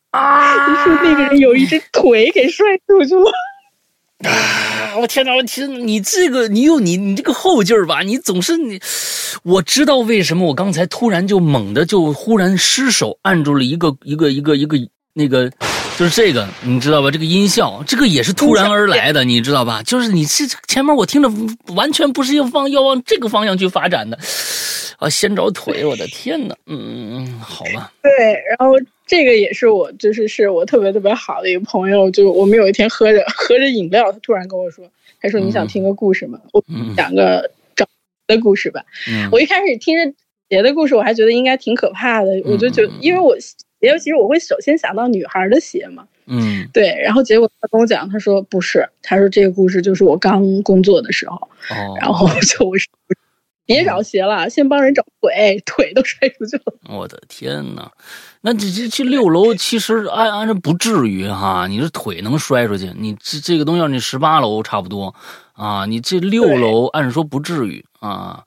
[0.10, 0.68] 啊！
[0.68, 3.32] 就是那个人有一只腿给摔出去了。
[4.28, 4.98] 啊！
[4.98, 5.36] 我天哪！
[5.36, 8.02] 我天，你这个你有你你这个后劲儿吧？
[8.02, 8.80] 你总是你，
[9.44, 14.78] 我知道为什么我刚才突然就猛的就忽然失手按住了一个一个一个一个
[15.14, 15.52] 那个。
[16.00, 17.12] 就是这个，你知道吧？
[17.12, 19.84] 这个音效，这个也是突然而来的，你知道吧？
[19.84, 21.30] 就是你这前面我听着
[21.76, 24.18] 完全不是要往要往这个方向去发展的，
[24.98, 26.56] 啊，先找腿，我的天呐！
[26.68, 27.92] 嗯嗯嗯，好吧。
[28.02, 28.12] 对，
[28.48, 34.90] 然后这个也是我，就是是我特别特别好的一个朋友，就我们有一天喝着喝着饮料，他突然跟我说，
[35.22, 36.40] 他说你想听个故事吗？
[36.54, 36.64] 我
[36.96, 37.86] 讲个找
[38.26, 38.86] 的故事吧。
[39.34, 40.14] 我一开始听着
[40.48, 43.36] 别的故事，我还觉得应该挺可怕的，我就觉得，因为我。
[43.80, 51.36] 因为其实我会首先想到女孩的鞋嘛，嗯，对，然后结果他跟我讲，他说不是，他说这个故事就是我刚工作的时候，
[51.70, 52.92] 哦，然后就我说
[53.66, 56.64] 别找鞋了，先帮人找腿，腿都摔出去了。
[56.90, 57.92] 我的天哪，
[58.42, 62.92] 那这这去六楼其实按按照不至于哈，你这腿能摔出去？
[62.98, 65.14] 你这这个东西你十八楼差不多
[65.54, 68.44] 啊，你这六楼按说不至于啊。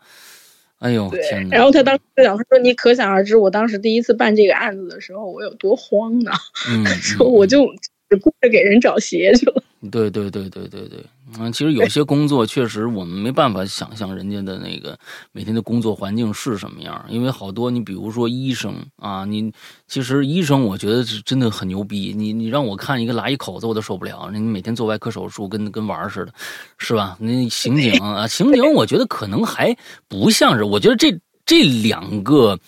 [0.83, 1.57] 哎呦天哪！
[1.57, 6.33] 然后他当时就讲，他说：“你可想而知，我当时第一次办这个案子的时候，我有多慌呢？
[7.01, 7.65] 说我就
[8.11, 10.99] 只顾着给人找鞋去了。”对对对对对对。
[11.39, 14.99] 嗯，其实有些工作确实我们没办法想象人家的那个
[15.33, 19.53] 每天的工作环境是什么样，因为好多你比如说医生啊，你
[19.87, 26.33] 其实医生我觉得是真的很牛逼，你你让我看一个拉一口子我都受不了，你每天做外科手术跟跟玩似的，
[26.79, 27.17] 是吧？
[27.19, 29.77] 那刑警啊，刑警我觉得可能还
[30.09, 32.59] 不像是，我觉得这这两个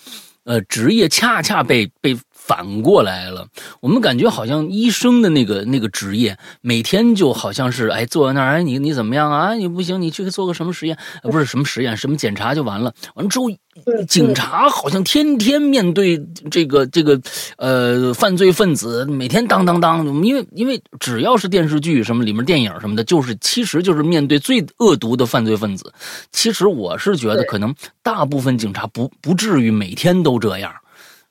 [0.44, 2.16] 呃职业恰恰被被。
[2.46, 3.46] 反过来了，
[3.80, 9.54] 我们感觉好像医生的那个那个职业，每天就好像是哎坐在那儿，哎你你怎么样啊？
[9.54, 10.98] 你不行，你去做个什么实验？
[11.22, 12.92] 不是什么实验，什么检查就完了。
[13.14, 13.46] 完了之后，
[14.07, 17.18] 警察好像天天面对这个这个
[17.57, 20.04] 呃犯罪分子，每天当当当。
[20.22, 25.90] 因为因为只要是电视剧什么里面电影什么的，就是其实就是面对最恶毒的犯罪分子。
[26.30, 30.70] 其实我是觉得，可能大部分警察不不至于每天都这样。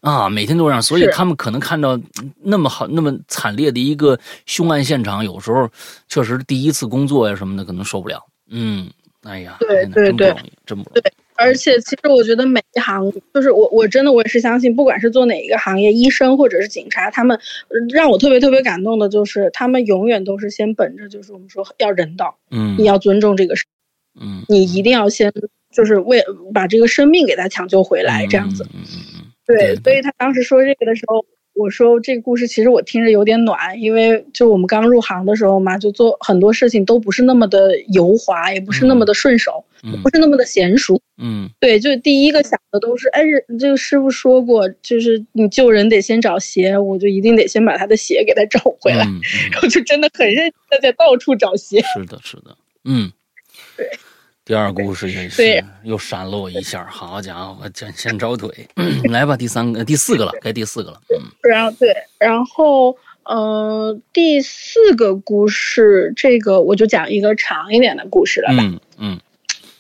[0.03, 1.97] 啊，每天都这样，所以他们可能看到
[2.41, 5.67] 那么好、那么惨烈的一个凶案现场，有时候
[6.09, 8.21] 确实第一次工作呀什么的，可能受不了。
[8.49, 8.89] 嗯，
[9.23, 10.35] 哎呀，对对对，
[10.65, 10.99] 真不容易。
[10.99, 17.39] 对，而且，其实我觉得每一行，就是我我真的我也是相信，不管是做哪一个行业，医生或者是警察，他们
[17.93, 23.63] 让我特别特别感动的，就是他们永远都是先本着就是我们说要人道，嗯，你要尊重这个事，
[24.19, 25.31] 嗯，你一定要先
[25.71, 26.21] 就是为
[26.53, 29.12] 把这个生命给他抢救回来，这样子，嗯嗯嗯，
[29.45, 31.25] 对，所以他当时说这个的时候。
[31.55, 39.63] 我说这个故事其实我听着有点暖，因为就我们刚入行的时候嘛，就做很多事情都不是那么的油滑，也不是那么的顺手，
[40.01, 40.99] 不是那么的娴熟。
[41.21, 43.21] 嗯，对，就第一个想的都是，哎，
[43.59, 49.05] 这个师傅说过，就是你救人得先找鞋，我就一定得先把他的鞋给他找回来，
[49.53, 51.79] 然后就真的很认真的在到处找鞋。
[51.93, 53.11] 是的，是的，嗯，
[53.77, 53.87] 对。
[54.45, 58.49] 第二故事也是又闪了我一下，好家伙，先先找腿，
[59.09, 60.99] 来吧，第三个、第四个了，该第四个了。
[61.15, 68.63] 嗯，然后对，然后呃，第四个故事，这个我就讲一个长一点的故事了吧。
[68.63, 69.19] 嗯嗯，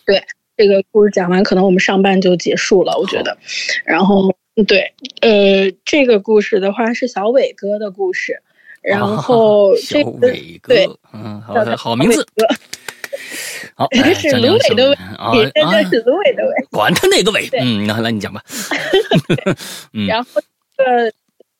[0.05, 0.23] 对，
[0.55, 3.37] 这个故事讲完，可能我们上半就结束了，我觉得。
[3.83, 4.33] 然后
[4.65, 8.41] 对，呃，这个故事的话是小伟哥的故事，
[8.81, 10.73] 然后小伟哥，
[11.11, 12.25] 嗯，好的，好名字。
[13.75, 15.31] 好，是芦苇的苇啊，
[15.89, 18.41] 这是芦苇的苇，管他哪个苇，嗯，那来你讲吧。
[20.07, 20.41] 然后
[20.77, 21.11] 呃，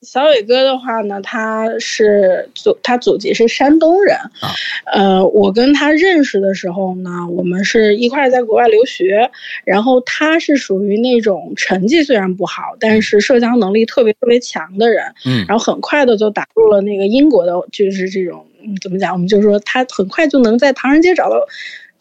[0.02, 4.54] 小伟哥的话呢，他是祖，他祖籍是山东人啊。
[4.92, 9.30] 呃，我跟他认识的时候呢，我们是一块在国外留学，
[9.64, 15.02] 然后他是属于那种成绩虽然不好，但是社交能力特别特别强的人。
[15.24, 18.46] 嗯，然后很快的就打入了那个英国的，就是这种。
[18.66, 19.12] 嗯，怎么讲？
[19.12, 21.36] 我们就说他很快就能在唐人街找到，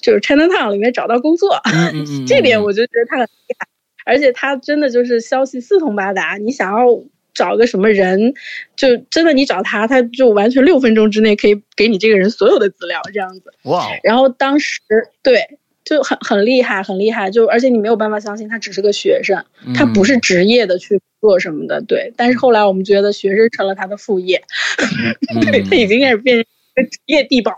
[0.03, 1.59] 就是 Chinatown 里面找到工作。
[2.27, 3.67] 这点我就觉得他很厉害，
[4.05, 6.37] 而且他真的就是消息四通八达。
[6.37, 6.85] 你想要
[7.33, 8.33] 找个什么人，
[8.75, 13.53] 就真的你找他，他就完全六分钟之内可以给你这个人所有的资料，这样子。
[13.63, 13.87] 哇！
[14.03, 14.81] 然后当时
[15.23, 17.31] 对就很很厉害，很厉害。
[17.31, 21.81] 就而且你没有办法相信他只是个学生，他不是职业的去做什么的。
[21.81, 24.43] 对，但是后来我们觉得学生成了他的副业，
[25.49, 26.45] 对他已经开始变成。
[26.91, 27.53] 职业地保，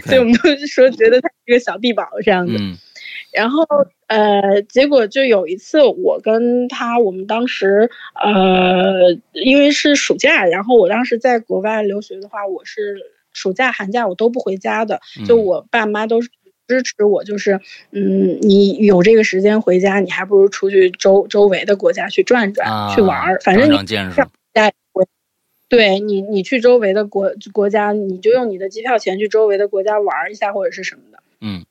[0.00, 2.54] 所以我们都是说觉得他是个小地堡这样子。
[3.32, 3.66] 然后
[4.08, 7.90] 呃，结果就有一次，我跟他，我们当时
[8.22, 12.98] 呃，因为是暑假，然后我当时在国外留学的话，我是
[13.32, 16.28] 暑假寒假我都不回家的，就我爸妈都是
[16.68, 17.58] 支持我，就是
[17.90, 24.28] 嗯，你有这个时间回家，你还不如出去周周围的国家去转转，去玩儿，反正你在。
[25.72, 31.18] 对你，你去周围的国国家，你就用你的机票钱去周围的国家玩一下或者是什么的。
[31.40, 31.64] 嗯，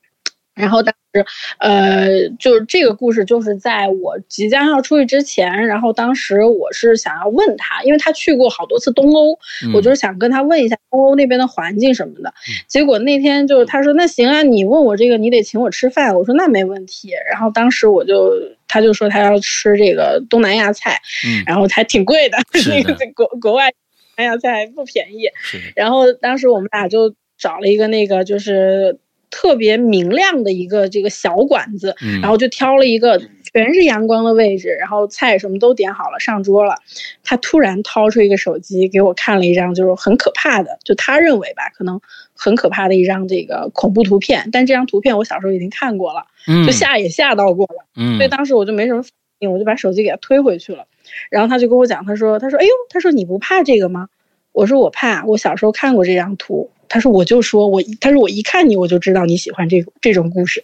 [0.55, 1.23] 然后当时，
[1.59, 9.37] 呃，就是这个故事，就是在我即将要出去之前，然后当时我是想要问他，因为他去过好多次东欧，
[9.75, 12.33] 我就是想跟他问一下东欧那边的环境什么的。
[12.67, 16.17] 结果那天就是他说那行啊，你问我这个，你得请我吃饭。
[16.17, 17.11] 我说那没问题。
[17.29, 18.33] 然后当时我就
[18.67, 20.99] 他就说他要吃这个东南亚菜，
[21.45, 23.71] 然后还挺贵的， 那个在国国外。
[24.17, 25.29] 南亚菜不便宜，
[25.75, 33.19] 然后当时我们俩就找了一个那个就是特别明亮的一个这个小馆子，然后就挑了一个
[33.53, 36.75] 全是阳光的位置，然后菜什么都点好了上桌了。
[37.23, 41.99] 他突然掏出一个手机给我看了一张，就是很可怕的，就他认为吧，可能
[42.35, 44.49] 很可怕的一张这个恐怖图片。
[44.51, 46.25] 但这张图片我小时候已经看过了，
[46.65, 47.85] 就吓也吓到过了，
[48.17, 50.85] 所以当时我就没什么反应，我就把手机给他推回去了。
[51.29, 54.09] 然后他就跟我讲，他说：“他说，哎呦，他说你不怕这个吗？”
[54.53, 60.63] 我说：“我怕，我小时候看过这张图。”他说：“我就说我，他说我一看你，我就知道你喜欢这这种故事。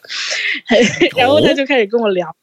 [1.15, 2.35] ”然后他就开始跟我聊，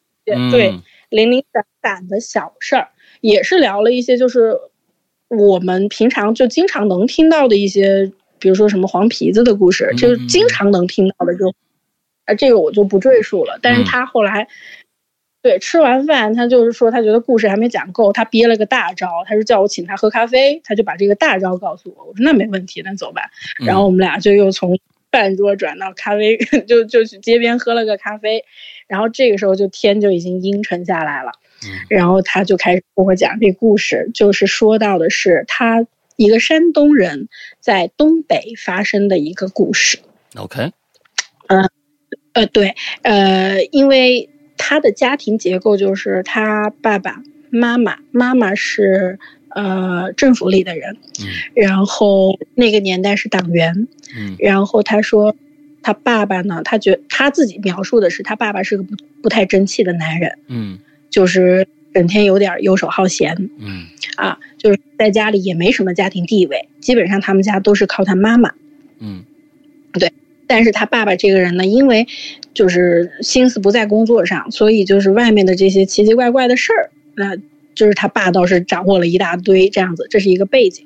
[0.51, 0.75] 对
[1.11, 2.89] 零零散散的小事儿，
[3.21, 4.59] 也是聊了一些，就是
[5.29, 11.55] 我们平常就经常能听到的一些，比如说什么黄皮子的故事，就是经常能听到的，就
[12.25, 13.59] 啊，这个我就不赘述了。
[13.61, 14.49] 但是他后来。
[15.45, 22.07] 对，吃完饭他就是说，他觉得故事还没讲够，他憋了个大招，他说叫我请他喝咖啡，他就把这个大招告诉我。
[22.07, 23.31] 我说那没问题，那走吧。
[23.67, 24.79] 然后我们俩就又从
[25.13, 28.43] 饭桌转到咖啡， 就就去街边喝了个咖啡。
[28.89, 31.33] 然后这个时候就天就已经阴沉下来了。
[31.91, 37.29] 然后他就开始跟我讲这故事，就是说到的是他一个山东人
[37.61, 39.99] 在东北发生的一个故事。
[40.37, 40.73] OK，
[41.49, 41.69] 嗯，
[42.33, 44.31] 呃，对，呃，因为。
[44.67, 49.19] 他的家庭结构就是他爸爸妈妈，妈妈是
[49.51, 50.97] 呃政府里的人，
[51.53, 53.87] 然后那个年代是党员，
[54.39, 55.37] 然后他说
[55.83, 60.79] 他爸爸呢，他觉他自己描述的是他爸爸是个不不太争气的男人，嗯，
[61.11, 63.85] 就是整天有点游手好闲，嗯，
[64.17, 68.55] 啊，就是在家里也没什么家庭地位，基本上他们家都是靠他妈妈，
[68.99, 69.25] 嗯，
[69.93, 70.11] 对。
[70.47, 72.07] 但是他爸爸这个人呢，因为
[72.53, 77.37] 就是心思不在工作上，所以就是外面的这些奇奇怪怪的事儿，那
[77.75, 80.85] 就是他爸倒是掌握了一大堆这样子，这是一个背景。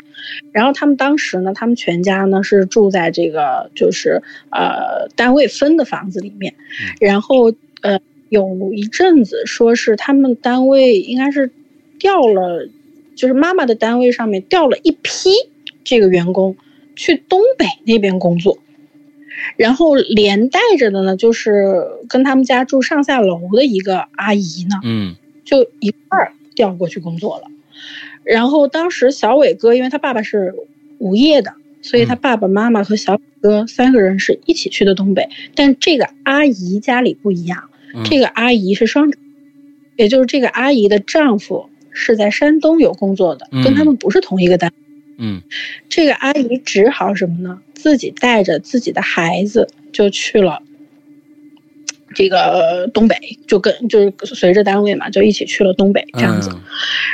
[0.53, 6.55] 然后他们当时呢，他们全家呢是住在这个就是呃单位分的房子里面，
[7.01, 7.53] 然后
[7.83, 11.51] 呃有一阵子说是他们单位应该是
[11.99, 12.69] 调了，
[13.15, 15.31] 就是妈妈的单位上面调了一批
[15.85, 16.57] 这个员工
[16.97, 18.59] 去东北那边工作。
[19.57, 27.45] 然后连带着的呢，就是跟他们家住上下楼的一个阿姨呢，嗯，就一块儿调过去工作了。
[28.24, 30.55] 然后当时小伟哥，因为他爸爸是
[30.99, 35.28] 无业的，所以他爸爸妈妈和小伟哥三个人是一起去的东北。
[35.55, 37.70] 但这个阿姨家里不一样，
[38.05, 39.11] 这个阿姨是双，
[39.97, 44.76] 也就是这个阿姨的丈夫是在山东有工作的，跟他们不是同一个单位。
[45.20, 45.43] 嗯，
[45.89, 47.61] 这个阿姨只好什么呢？
[47.79, 50.61] 自己带着自己的孩子就去了
[52.12, 53.16] 这个东北，
[53.47, 56.51] 就跟就是随着单位嘛，就一起去了东北这样子。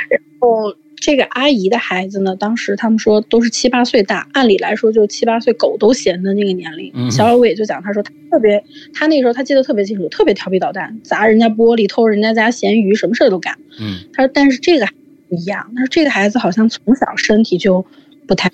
[0.09, 7.11] 然后这个阿姨的孩子呢，当时他们说都是七八岁大，按理来说就七八岁狗都嫌的那个年龄。
[7.11, 13.59] 小伟就讲，他说他特别，他那时候他记得特别清楚，特别调皮捣蛋，砸人家玻璃，偷人家家咸鱼，什么事儿都干。
[13.79, 14.87] 嗯，他说但是这个
[15.29, 17.85] 不一样，他说这个孩子好像从小身体就
[18.25, 18.49] 不太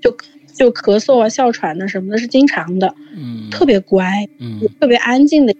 [0.00, 0.16] 就。
[0.56, 5.54] 就咳嗽啊、哮喘的什么的，是经常的，嗯，特别乖，嗯，特别安静的，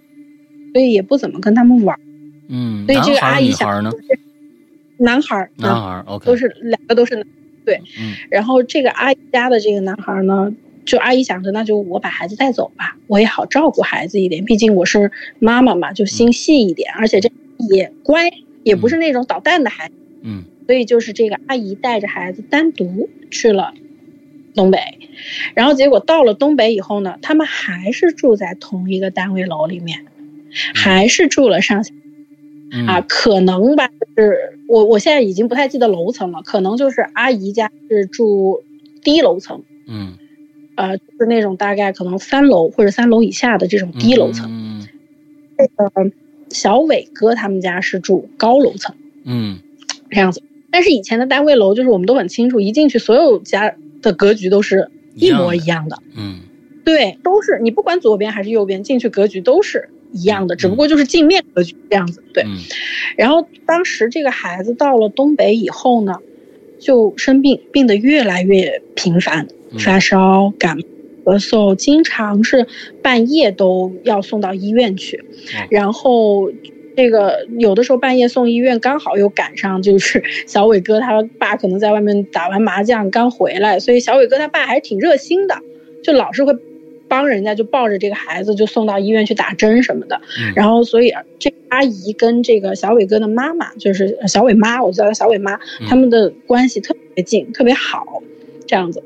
[0.73, 1.97] 所以也不怎么跟他们玩，
[2.49, 2.83] 嗯。
[2.87, 3.83] 所以这个阿姨想，
[4.97, 7.27] 男孩，男孩，OK，都是两个都是男，
[7.63, 8.15] 对，嗯。
[8.31, 10.51] 然后这个阿姨家的这个男孩呢，
[10.83, 17.29] 就阿姨想着，那就我把孩子带走吧，我也好照顾孩子一点，毕竟我是妈妈嘛，就心细一点，而且这
[17.69, 18.31] 也乖，
[18.63, 19.93] 也不是那种捣蛋的孩子，
[20.23, 20.43] 嗯。
[20.65, 23.75] 所以就是这个阿姨带着孩子单独去了。
[24.57, 24.79] 东北，
[25.53, 30.05] 然后结果到了东北以后呢，他们还是住在同一个单位楼里面，
[30.73, 31.93] 还是住了上下，
[32.87, 38.63] 啊，可能吧，是我我现在已经不太记得楼层了，可能就是阿姨家是住
[39.03, 40.17] 低楼层，嗯，
[40.75, 44.87] 呃，就是那种大概可能三楼或者三楼以下的这种低楼层，嗯，
[45.57, 46.11] 这个
[46.49, 49.59] 小伟哥他们家是住高楼层，嗯，
[50.09, 50.41] 这样子，
[50.71, 53.75] 但是以前的单位楼就是我们都很清楚，一进去所有家。
[54.07, 56.39] 的格局都是一模一样的，嗯，
[56.85, 62.45] 对，都是你不管左边还是右边进去格局都是一样的，只不过就是镜面格局这样子，对。
[63.17, 66.19] 然后当时这个孩子到了东北以后呢，
[66.79, 69.47] 就生病，病得越来越频繁，
[69.77, 72.65] 发烧、感冒、咳嗽，经常是
[73.01, 75.25] 半夜都要送到医院去，
[75.69, 76.49] 然后。
[76.97, 85.55] 这个有的时候半夜送医院，刚好又赶上就是小伟哥他爸可能在外面打完麻将刚回来，所以小伟哥他爸还是挺热心的，
[86.03, 86.57] 就老是会
[87.07, 90.19] 帮人家就抱着这个孩子就送到医院去打针什么的。
[90.55, 98.23] 然后所以这阿姨跟这个小伟哥的妈妈就是小伟妈，我叫她小伟妈，他们的关系特别近，特别好，
[98.65, 99.03] 这样子。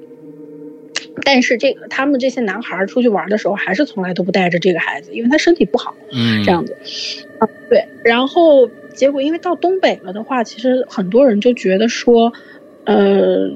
[1.24, 5.96] 但是这个他们这些男孩出去玩的时候，还是从来都不带着这个孩子，因为他身体不好。
[6.12, 6.76] 嗯，这样子，
[7.40, 7.86] 啊，对。
[8.04, 12.34] 然后结果因为到东北了的话，其实很多人就觉得说，
[12.86, 13.50] 呃，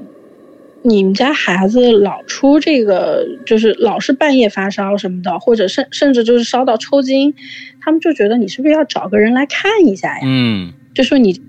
[0.82, 7.34] 你们家孩子老出这个，就是老是半夜发烧什么的，或者甚甚至就是烧到抽筋，
[7.80, 10.24] 他们就觉得你是不是要找个人来看一下呀？
[10.24, 11.40] 嗯，就说你是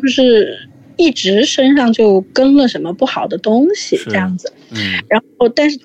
[0.00, 0.68] 不是？
[0.96, 4.52] 一直身上就跟了什么不好的东西，这样子。
[4.70, 5.78] 嗯，然后但是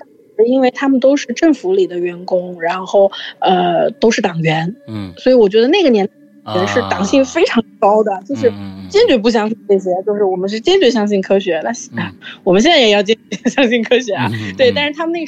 [0.46, 6.08] 因为他们都是政府里的员工，然后呃都是党员，嗯，所以我觉得那个年
[6.56, 8.52] 人是党性非常高的，就是
[8.90, 11.62] 坚决不相信这些，就是我们是坚决相信科学。
[11.94, 12.12] 那
[12.46, 14.72] 我们现在也要坚决相信科学啊，对。
[14.72, 15.26] 但是他们那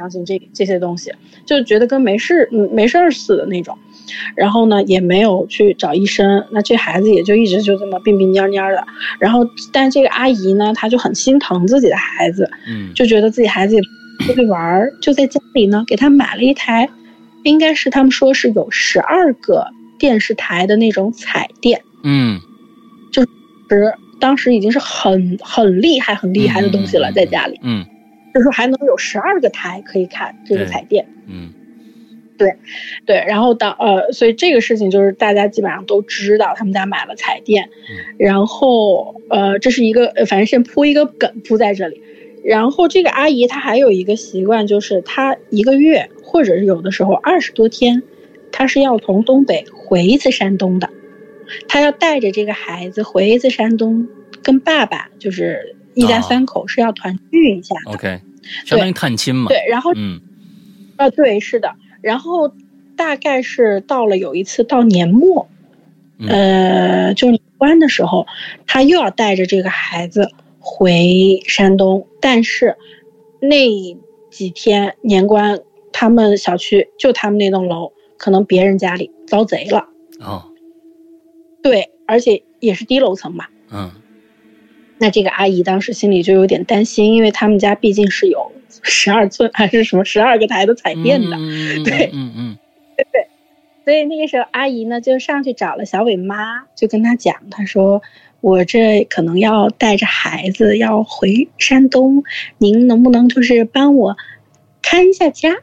[0.00, 1.12] 相信这这些东西，
[1.46, 3.78] 就觉得跟没事没事儿似的那种。
[4.34, 8.86] 然后呢，也没有去找医生，那这孩子也就一直就这么病病蔫蔫的。
[9.18, 13.80] 然后，但这个阿姨呢，她就很心疼自己的孩子，嗯，就觉得自己孩子也
[14.26, 16.88] 出去玩儿，就在家里呢给他买了一台，
[17.42, 19.66] 应该是他们说是有十二个
[19.98, 22.40] 电视台的那种彩电，嗯，
[23.12, 23.28] 就是
[24.20, 27.84] 当时已经是很很厉害很厉害的东西了，在家里，嗯，
[28.34, 31.52] 就说还能有十二个台可以看这个彩电，嗯。
[32.36, 32.56] 对，
[33.06, 37.70] 对，然后当呃，所以这个事情就是大家基本上都知道，他们家买了彩电，
[38.18, 42.00] 然后呃，这是一个反正先铺一个梗铺在这里，
[42.44, 48.02] 然后这个阿姨她还有一个习惯，就是她一个月或者是有的时候二十多天，
[48.50, 50.90] 她是要从东北回一次山东的，
[51.68, 54.08] 她要带着这个孩子回一次山东，
[54.42, 58.20] 跟爸爸就是一家三口是要团聚一下，OK，
[58.64, 60.20] 相当于探亲嘛，对，然后嗯。
[60.96, 61.74] 啊，对，是的。
[62.04, 62.52] 然后
[62.96, 65.48] 大概是到了有一次到年末，
[66.28, 68.26] 呃，就年关的时候，
[68.66, 70.30] 他又要带着这个孩子
[70.60, 72.76] 回山东，但是
[73.40, 73.96] 那
[74.30, 75.60] 几天年关，
[75.92, 79.88] 他们小区就他们那栋楼，可能别人家里遭贼了。
[80.20, 80.44] 哦，
[81.62, 83.46] 对，而且也是低楼层嘛。
[83.72, 83.90] 嗯。
[84.98, 88.52] 那这个阿姨当时心里就有点担心，因为他们家毕竟是有
[88.84, 91.36] 十二寸还是什么十二个台的彩电的，
[91.84, 92.58] 对，嗯嗯，
[92.96, 93.26] 对对，
[93.84, 98.02] 所以那个时候阿姨呢就上去找了小伟妈，就跟他讲，他说
[98.40, 102.22] 我这可能要带着孩子要回山东，
[102.58, 104.16] 您能不能就是帮我
[104.82, 105.56] 看一下家？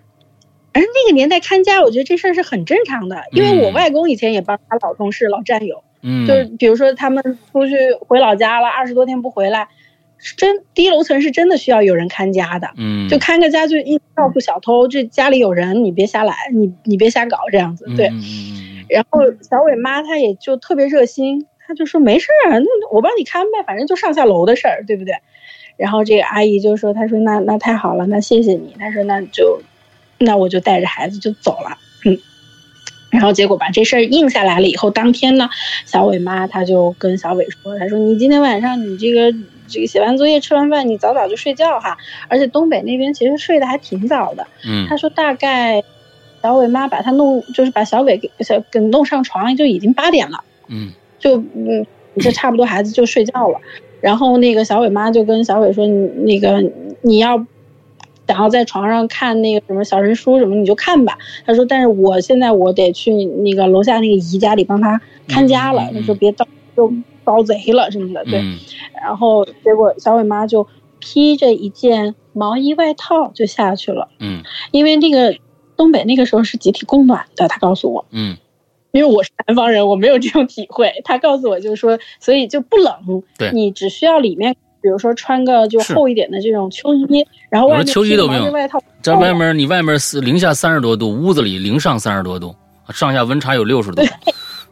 [0.73, 5.83] 而那个年代看家，我觉得这事儿是很正常的，因为我外公以前也帮他老同事、老战友。
[6.01, 9.67] 嗯，就是比如说他们出去回老家了，二十多天不回来，
[10.37, 12.69] 真低楼层是真的需要有人看家的。
[12.77, 17.85] 嗯，就看个家就一告诉小偷，这家里有人，你别瞎来，你你别瞎搞这样子。
[17.97, 18.11] 对，
[18.87, 25.15] 然后小伟妈她也就特别热心，她就说没事儿，那我帮你看呗，反正就上下楼的事儿，对不对？
[25.77, 28.75] 然后这个阿姨就说，她说那那太好了，那谢谢你。
[28.77, 29.61] 她说那就，
[30.19, 31.77] 那我就带着孩子就走了。
[32.05, 32.19] 嗯。
[33.09, 35.49] 然后结果把这事儿应下来了以后，当天呢，
[35.85, 39.37] 小伟妈她就跟小伟说：“她说你今天晚上你这个
[39.71, 41.97] 这个写完作业吃完饭你早早就睡觉哈，
[42.27, 45.83] 而且东北那边其实睡得还挺早的。”嗯，他说大概
[46.43, 50.43] 小伟妈把他弄就是把小伟给小给弄上床就已经八点了。
[50.67, 51.85] 嗯，就嗯
[52.19, 53.59] 就差不多孩子就睡觉了。
[54.01, 57.45] 然后那个小伟妈就跟小伟说：“你那个你要。”
[58.27, 61.17] 想要在床上看那个什么小人书什么，你就看吧。
[61.45, 66.93] 他说：“但是我现在我得去那个楼下那个姨家里帮他看家了。”他说：“别到就
[67.25, 68.41] 遭贼了什么的。”对。
[69.01, 70.67] 然后结果小伟妈就
[70.99, 74.07] 披着一件毛衣外套就下去了。
[74.19, 74.43] 嗯。
[74.71, 75.35] 因为那个
[75.75, 78.05] 东北那个时候是集体供暖的，他告诉我。
[78.11, 78.37] 嗯。
[78.91, 80.91] 因为我是南方人，我没有这种体会。
[81.03, 83.23] 他告诉我就是说，所以就不冷。
[83.37, 83.51] 对。
[83.51, 84.55] 你只需要里面。
[84.83, 88.81] 比如说穿个就厚一点的这种秋衣，然后外面秋衣都没有外套。
[89.03, 92.55] 在外面，你外面是零下三十多度，屋子里零上三十多度，
[92.89, 94.01] 上下温差有六十度。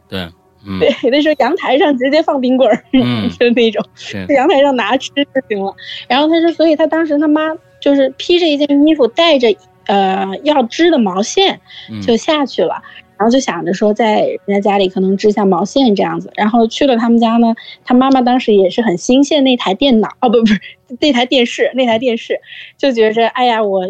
[0.08, 0.28] 对，
[0.66, 2.84] 嗯，对，那时候阳台上直接放冰棍儿，
[3.38, 3.84] 就那种，
[4.28, 5.74] 在阳台上拿吃就行了。
[6.08, 7.42] 然后他说，所以他当时他妈
[7.80, 9.48] 就是披着一件衣服，带着
[9.86, 11.60] 呃要织的毛线
[12.02, 12.82] 就下去了。
[13.16, 17.54] 然后就想着说，在人家家里可能织下毛线这样子，然后去了他们家呢，
[17.84, 20.58] 他妈妈当时也是很新鲜那台电脑，哦不不是
[21.00, 22.40] 那台电视，那台电视
[22.78, 23.82] 就觉着，哎呀，我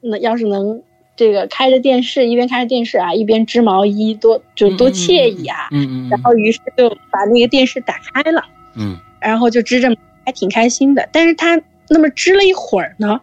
[0.00, 0.82] 那要是能
[1.18, 5.66] 这个开着电视，一边开着电视啊，一边织毛衣，多就多惬意啊。
[5.72, 6.08] 嗯嗯。
[6.08, 8.44] 然后于是就把那个电视打开了。
[8.76, 8.96] 嗯。
[9.20, 9.88] 然后就织着，
[10.24, 11.08] 还挺开心的。
[11.12, 13.20] 但是他那么织了一会儿呢，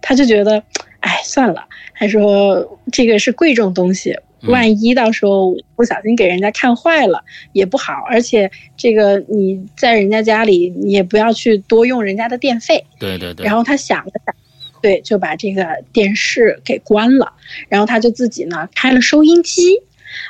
[0.00, 0.62] 他就觉得，
[1.00, 1.64] 哎，算了。
[1.96, 4.16] 他说这个是贵重东西。
[4.42, 12.84] 万一到时候不小心给人家看坏了也不好，而且这个你在人家家里，你也不要去多用人家的电费。
[13.00, 13.44] 对对对。
[13.44, 14.32] 然后他想了想，
[14.80, 17.32] 对，就把这个电视给关了，
[17.68, 19.82] 然后他就自己呢开了收音机，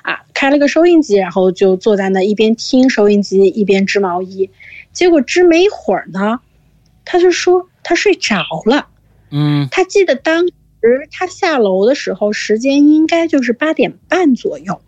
[0.03, 4.51] 啊，开了个收音机，然后就坐在那一边听收音机一边织毛衣，
[4.93, 6.41] 结果织没一会儿呢，
[7.05, 8.89] 他就说他睡着了。
[9.31, 9.69] 嗯。
[9.71, 10.47] 他记得当。
[10.81, 14.81] 时他下楼的时候，时间应该就是八点半左右。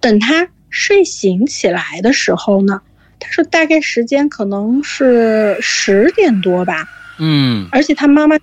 [0.00, 2.80] 等他睡醒起来的时候呢，
[3.18, 6.88] 他说大概时间可能是十点多吧。
[7.18, 8.38] 嗯，而且他妈妈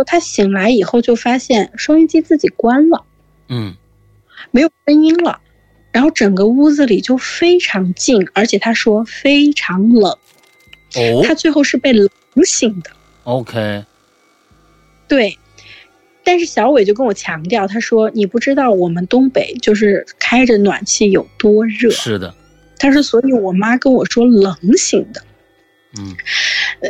[0.00, 3.04] 说他醒来以后就发现收音机自己关了，
[3.48, 3.74] 嗯，
[4.50, 5.40] 没有声音了，
[5.92, 10.10] 然后整个屋子里就非常静，而且他说非常冷。
[10.94, 12.08] 哦，他最后是被冷
[12.46, 12.90] 醒的。
[13.24, 13.84] OK，
[15.06, 15.36] 对。
[16.24, 22.34] 但是小伟就跟我强调，他说：“你不知道我们东北就是开着暖气有多热。”是的，
[22.78, 25.22] 他说：“所以我妈跟我说冷醒的。”
[25.98, 26.16] 嗯，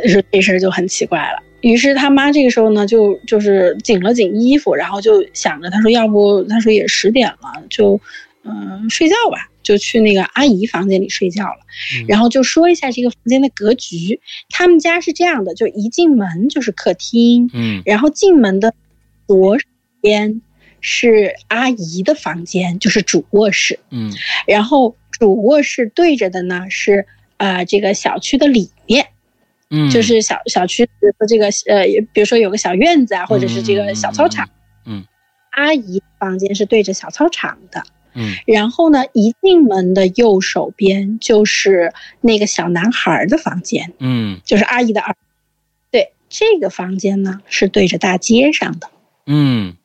[0.07, 1.43] 说这事儿就很奇怪了。
[1.61, 7.99] 于是他妈这个时候呢，就就是紧了紧衣服，然后就想着，他说：“要不，他说也十点了，就
[8.43, 11.59] 嗯睡觉吧，就去那个阿姨房间里睡觉了。”
[12.07, 18.73] 然后就说一下这个房间的格局，他们家是这样的：就一进门就是客厅，嗯，然后进门的。
[19.27, 19.57] 左
[20.01, 20.41] 边
[20.81, 23.79] 是阿姨的房间，就是主卧室。
[23.91, 24.11] 嗯，
[24.45, 27.05] 然后主卧室对着的呢是
[27.37, 29.07] 啊，这个小区的里面，
[29.71, 34.47] 嗯，就是小小区的这个呃，比如说有个小院子啊，或者是这个小操场。
[34.85, 35.03] 嗯，
[35.51, 37.81] 阿姨房间是对着小操场的。
[38.13, 43.93] 嗯，然后呢，一进门的右手边就是那个小男孩的房间。
[43.99, 45.15] 嗯，就是阿姨的儿。
[45.89, 48.89] 对，这个房间呢是对着大街上的。
[49.25, 49.77] 嗯，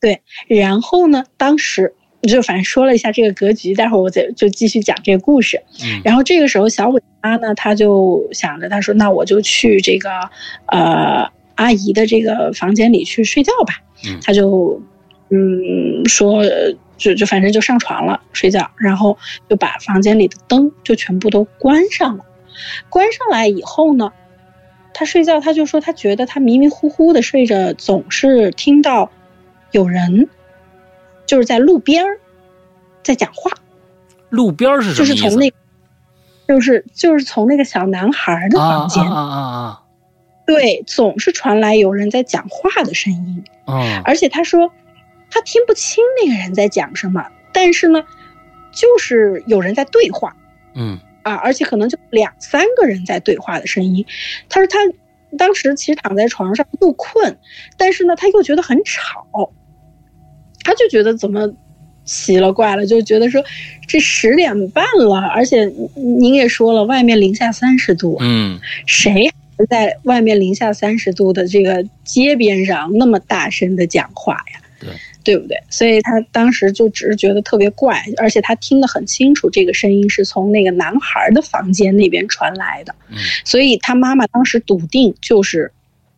[0.00, 1.94] 对，然后呢，当时
[2.26, 5.62] 就反正说了一下这个格局，待会儿我再就继续讲这个故事。
[5.82, 10.10] 嗯，然后这个时候小伟妈呢，他就想着，他说：“那我就去这个
[10.66, 13.74] 呃阿姨的这个房间里去睡觉吧。”
[14.06, 14.80] 嗯，他就
[15.30, 16.42] 嗯说，
[16.96, 19.16] 就就反正就上床了睡觉，然后
[19.48, 22.24] 就把房间里的灯就全部都关上了。
[22.88, 24.12] 关上来以后呢，
[24.92, 29.10] 他睡觉他就说他觉得他迷迷糊糊的睡着，总是听到
[29.72, 30.28] 有人
[31.26, 32.18] 就是在路边儿
[33.02, 33.50] 在讲话。
[34.30, 35.14] 路边儿是什么意思？
[35.14, 35.52] 就是从那，
[36.48, 39.82] 就是就是从那个小男孩的房间啊啊啊！
[40.46, 43.44] 对，总是传来有人在讲话的声音。
[43.64, 44.70] 啊，而且他说
[45.30, 48.02] 他听不清那个人在讲什么，但是呢，
[48.72, 50.36] 就是有人在对话。
[50.74, 50.98] 嗯。
[51.22, 54.04] 啊，而且可能就两三个人在对话的声音。
[54.50, 54.78] 他说他
[55.38, 57.38] 当时其实躺在床上又困，
[57.78, 59.26] 但是呢他又觉得很吵，
[60.64, 61.48] 他就觉得怎么
[62.04, 63.44] 奇了怪了，就觉得说
[63.86, 69.30] 这十点半了，而且您也说了外面零下三十度，嗯，谁
[69.68, 74.60] 在外面零下三十度的这个街边上那么大声的讲话呀？
[74.80, 74.88] 对。
[75.24, 75.56] 对不对？
[75.70, 82.94] 所以他当时就只是觉得特别怪，而且他听得很清楚，这个声音是从那个男孩的房间那边传来的。
[83.08, 85.72] 嗯，所以他妈妈当时笃定就是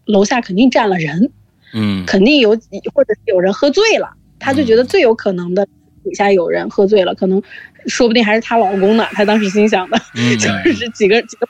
[0.06, 1.30] 楼下肯定站了人，
[1.72, 2.50] 嗯，肯定有
[2.92, 5.66] 或者是有人喝醉了，他就觉得最有可能的
[6.04, 7.42] 底下有人喝醉了，可能
[7.86, 9.06] 说不定还是她老公呢。
[9.12, 9.98] 她当时心想的，
[10.38, 11.48] 就是几个几个。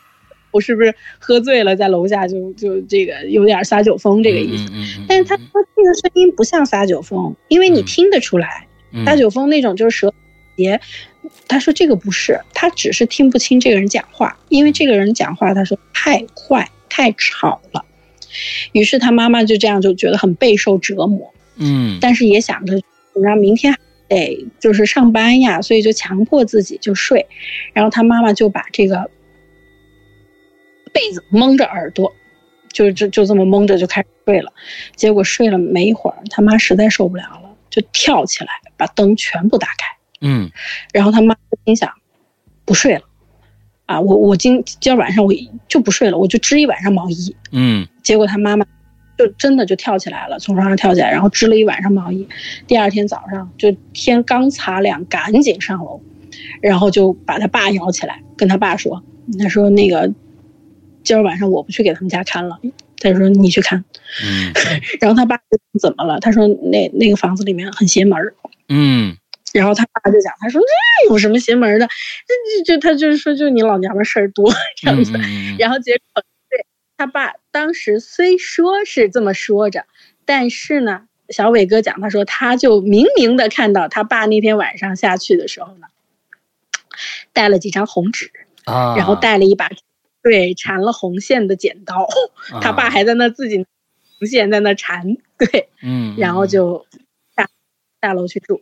[0.52, 4.70] 我是不是喝醉了，在楼下就就这个有点撒酒疯这个意思？
[5.06, 8.66] 但是他说这个声音不像撒酒疯，因为你听得出来，
[9.04, 10.14] 撒酒疯那种就是舌
[10.56, 10.80] 结。
[11.46, 17.84] 他说这个不是，他只是听不清这个人讲话，因为这个人讲话他说太快太吵了。
[18.72, 22.80] 于是他妈妈就这样就觉得很备受折磨，嗯，但是也想着，
[23.22, 23.74] 然后明天
[24.08, 27.26] 得就是上班呀，所以就强迫自己就睡。
[27.72, 29.10] 然后他妈妈就把这个。
[30.92, 32.10] 被子蒙着耳朵，
[32.72, 34.50] 就就就这么蒙着就开始睡了。
[34.94, 38.48] 结果睡了没一会儿，他妈实在受不了了，就跳起来
[38.78, 39.94] 把灯全部打开。
[40.22, 40.50] 嗯，
[40.94, 41.36] 然后他妈
[41.66, 41.92] 心想，
[42.64, 43.02] 不睡了，
[43.84, 45.30] 啊，我我今今儿晚上我
[45.68, 47.36] 就不睡了，我就织一晚上毛衣。
[47.52, 48.64] 嗯，结果他妈妈
[49.16, 52.28] 就真的就跳起来了，从床上跳起来，然后织了一晚上毛衣。
[52.66, 56.00] 第二天早上就天刚擦亮，赶紧上楼，
[56.60, 59.02] 然后就把他爸摇起来，跟他爸说，
[59.38, 60.12] 他说那个。
[61.06, 62.58] 今儿晚上我不去给他们家看了，
[62.98, 63.84] 他说你去看。
[64.24, 64.52] 嗯，
[65.00, 65.38] 然后他爸
[65.80, 66.18] 怎么了？
[66.18, 68.34] 他说那那个房子里面很邪门儿。
[68.68, 69.16] 嗯，
[69.54, 71.88] 然后他爸就讲，他说这有什么邪门的？
[72.26, 74.52] 这就他就是说，就你老娘们事儿多
[74.82, 75.12] 这样子。
[75.60, 79.86] 然后结果对他爸当时虽说是这么说着，
[80.26, 85.86] 但是呢，小伟哥讲，他说他就明明的看到他爸那天晚上下去的时候呢，
[87.32, 88.30] 带了几张红纸
[88.66, 89.70] 啊，然后带了一把。
[90.22, 92.06] 对，缠了红线的剪刀，
[92.60, 93.64] 他爸还在那自己
[94.18, 96.84] 红线在那缠，对，嗯，然后就
[97.34, 97.48] 下
[98.02, 98.60] 下楼去住，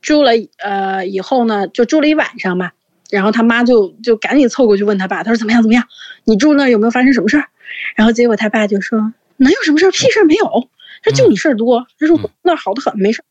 [0.00, 2.72] 住了呃以后呢，就住了一晚上嘛，
[3.10, 5.86] 然后他妈就就赶紧凑过去问他爸，他说怎么样怎么样？
[6.24, 7.48] 你住那有没有发生什么事儿？
[7.94, 9.90] 然后结果他爸就说能有什么事儿？
[9.90, 10.70] 屁事儿没有，
[11.02, 11.86] 他就你事儿多。
[11.98, 13.24] 他说我那好的很，没事儿。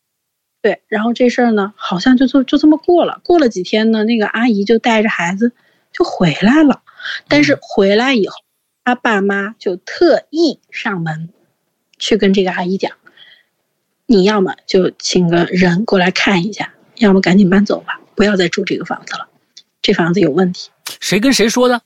[0.62, 3.22] 对，然后这事儿呢，好像就就就这么过了。
[3.24, 5.52] 过了几天呢，那个阿姨就带着孩子
[5.92, 6.82] 就回来了。
[7.28, 8.36] 但是回来以后，
[8.84, 11.30] 他爸妈就特意上门，
[12.00, 12.94] 去跟这个阿姨讲
[14.08, 19.28] ：“你要么就请个人过来看一下，要么赶紧搬走吧，不要再住这个房子了，
[19.84, 21.82] 这房子有问题。”谁跟谁说的？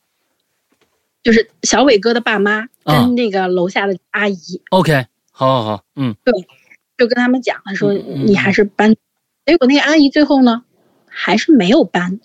[1.24, 4.62] 就是小伟哥的爸妈跟那个楼下的阿姨。
[4.70, 6.34] OK，好好好，嗯，对，
[6.98, 8.96] 就跟他们讲了，说你还是搬。
[9.46, 10.64] 结果那个阿姨最后呢，
[11.08, 12.20] 还是没有搬。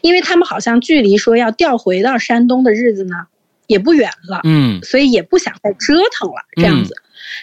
[0.00, 3.26] 因为他们好像距离说要调回到山东的日子呢，
[3.66, 6.94] 也不远了，嗯，所以也不想再折腾了这样子。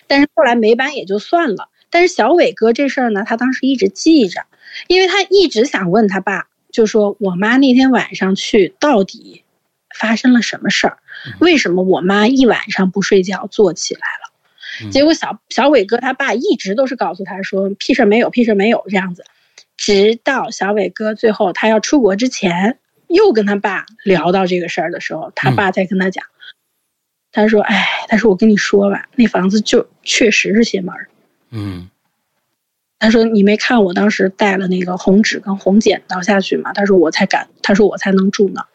[0.08, 1.68] 但是后来没搬也就算了。
[1.90, 4.46] 但是小伟哥这事儿呢，他当时一直记着，
[4.88, 9.43] 因为他一直想问他爸，就说我妈那天晚上去到底
[9.94, 10.98] 发生了什么事儿？
[11.40, 14.90] 为什么我妈一晚上不睡觉坐起来了？
[14.92, 19.24] 结果小小伟哥他爸一直都是告诉他说屁事儿没有，屁事儿没有这样子。
[19.78, 26.26] 直到小伟哥最后他要出国之前，又跟他爸聊到这个事儿的时候，他爸才跟他讲，
[27.32, 31.08] 他说：“哎，他说我跟你说吧，那房子就确实是邪门儿。”
[31.52, 31.90] 嗯，
[32.98, 38.66] 他说：“你没看我当时带了那个红纸跟红剪刀下去吗？”他说：“我才敢，他说我才能住那。”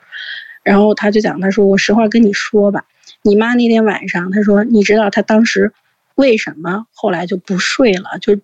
[0.69, 2.85] 然后他就讲，他说：“我实话跟你说吧，
[3.23, 5.73] 你妈那天晚上，他说你知道他当时
[6.15, 8.39] 为什么后来就不睡了，就。”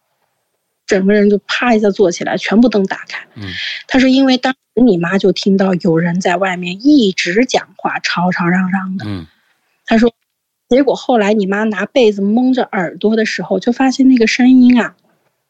[0.87, 3.27] 整个人就啪一下坐起来，全部灯打开。
[3.37, 3.49] 嗯，
[3.89, 9.07] 他说，因为当时你妈就听到有人在外面一直讲话，吵吵嚷嚷的。
[9.09, 9.27] 嗯，
[9.87, 10.13] 他说，
[10.69, 14.95] 结果后来你妈拿被子蒙着耳朵的时候，就发现那个声音啊，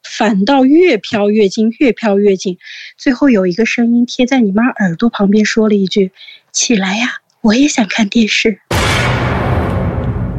[0.04, 2.58] 反倒越飘越近，越飘越近。
[2.96, 6.12] 最后有一个声音贴在你妈耳朵旁边说了一句
[6.52, 8.60] ：“起来呀，我也想看电视。”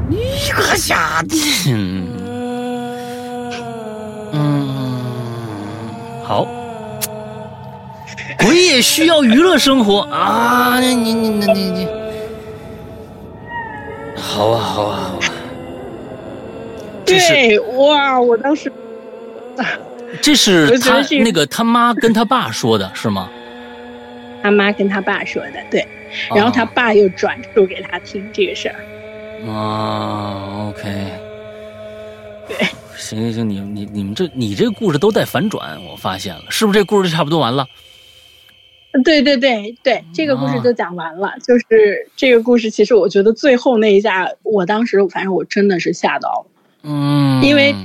[0.07, 0.17] 你
[0.53, 1.35] 个傻的！
[4.31, 5.01] 嗯，
[6.23, 6.47] 好，
[8.37, 10.79] 鬼也需要娱乐生活啊！
[10.79, 11.87] 你你你你你，
[14.15, 15.29] 好啊好啊好啊！
[17.05, 18.71] 对，哇，我当时，
[20.21, 23.29] 这是他那个他妈跟他爸说的是吗？
[24.41, 25.85] 他妈跟他爸说的，对，
[26.35, 28.75] 然后他爸又转述给他听这个事儿。
[29.49, 30.83] 啊，OK，
[32.47, 37.65] 对，行行行，你你你们这你这个故事都带反转，我发现了，是不是这故事就差不多完了？
[39.03, 41.33] 对对对对，这个故事就讲完了。
[41.45, 46.45] 就是这个故事，其实我觉得最后那一下，我当时反正我真的是吓到了，
[46.83, 47.75] 嗯，因为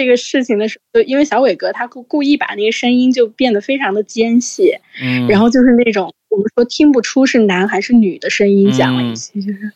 [0.00, 4.72] 这个事情的时候，因为小伟哥他故故意把那个声音就变得非常的尖细，
[5.02, 9.70] 嗯，然后就是那种我们说听不出是男还是女的声音讲了一些，就是。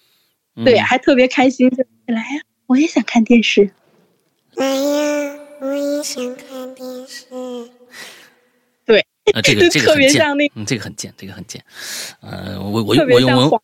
[0.64, 2.40] 对，还特别开心，就来呀！
[2.68, 3.68] 我也想看电视。
[4.54, 5.36] 来呀！
[5.60, 7.26] 我也想看电视。
[9.24, 11.64] 对，啊，这个这个别像那，嗯，这个很贱，这个很贱。
[12.20, 13.60] 呃，我我我用我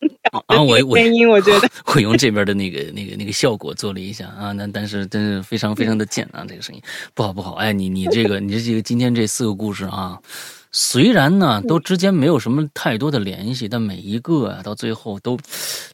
[0.47, 6.81] 啊，我我声音，我觉得 我用这边的那个那个那个效果做了一下啊，那但是真是非常非常的贱啊，这个声音
[7.13, 7.53] 不好不好。
[7.55, 10.19] 哎，你你这个你这个今天这四个故事啊。
[10.73, 15.37] 虽然呢，都之间没有什么太多的联系，但每一个啊，到最后都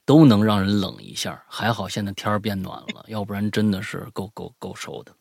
[0.05, 1.41] 都能让人冷一下。
[1.47, 5.11] 还好现在天儿变暖了，要不然真的是够够够受的。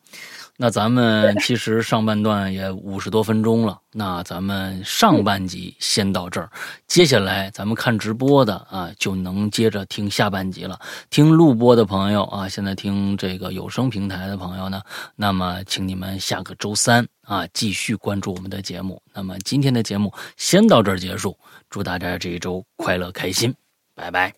[0.59, 6.49] 那咱们其实上半段也五十多分钟了，那咱们上半集先到这儿，
[6.87, 10.79] 接下来咱们看直播的啊，就能接着听下半集了。
[11.11, 14.81] 听录播的朋友啊，现在听这个有声平台的朋友呢，
[15.15, 18.99] 那么请你们下个周三啊继续关注我们的节目。
[19.13, 21.37] 那么今天的节目先到这儿结束，
[21.69, 23.53] 祝大家这一周快乐开心，
[23.93, 24.33] 拜拜。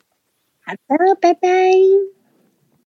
[0.66, 2.19] 好的，拜拜。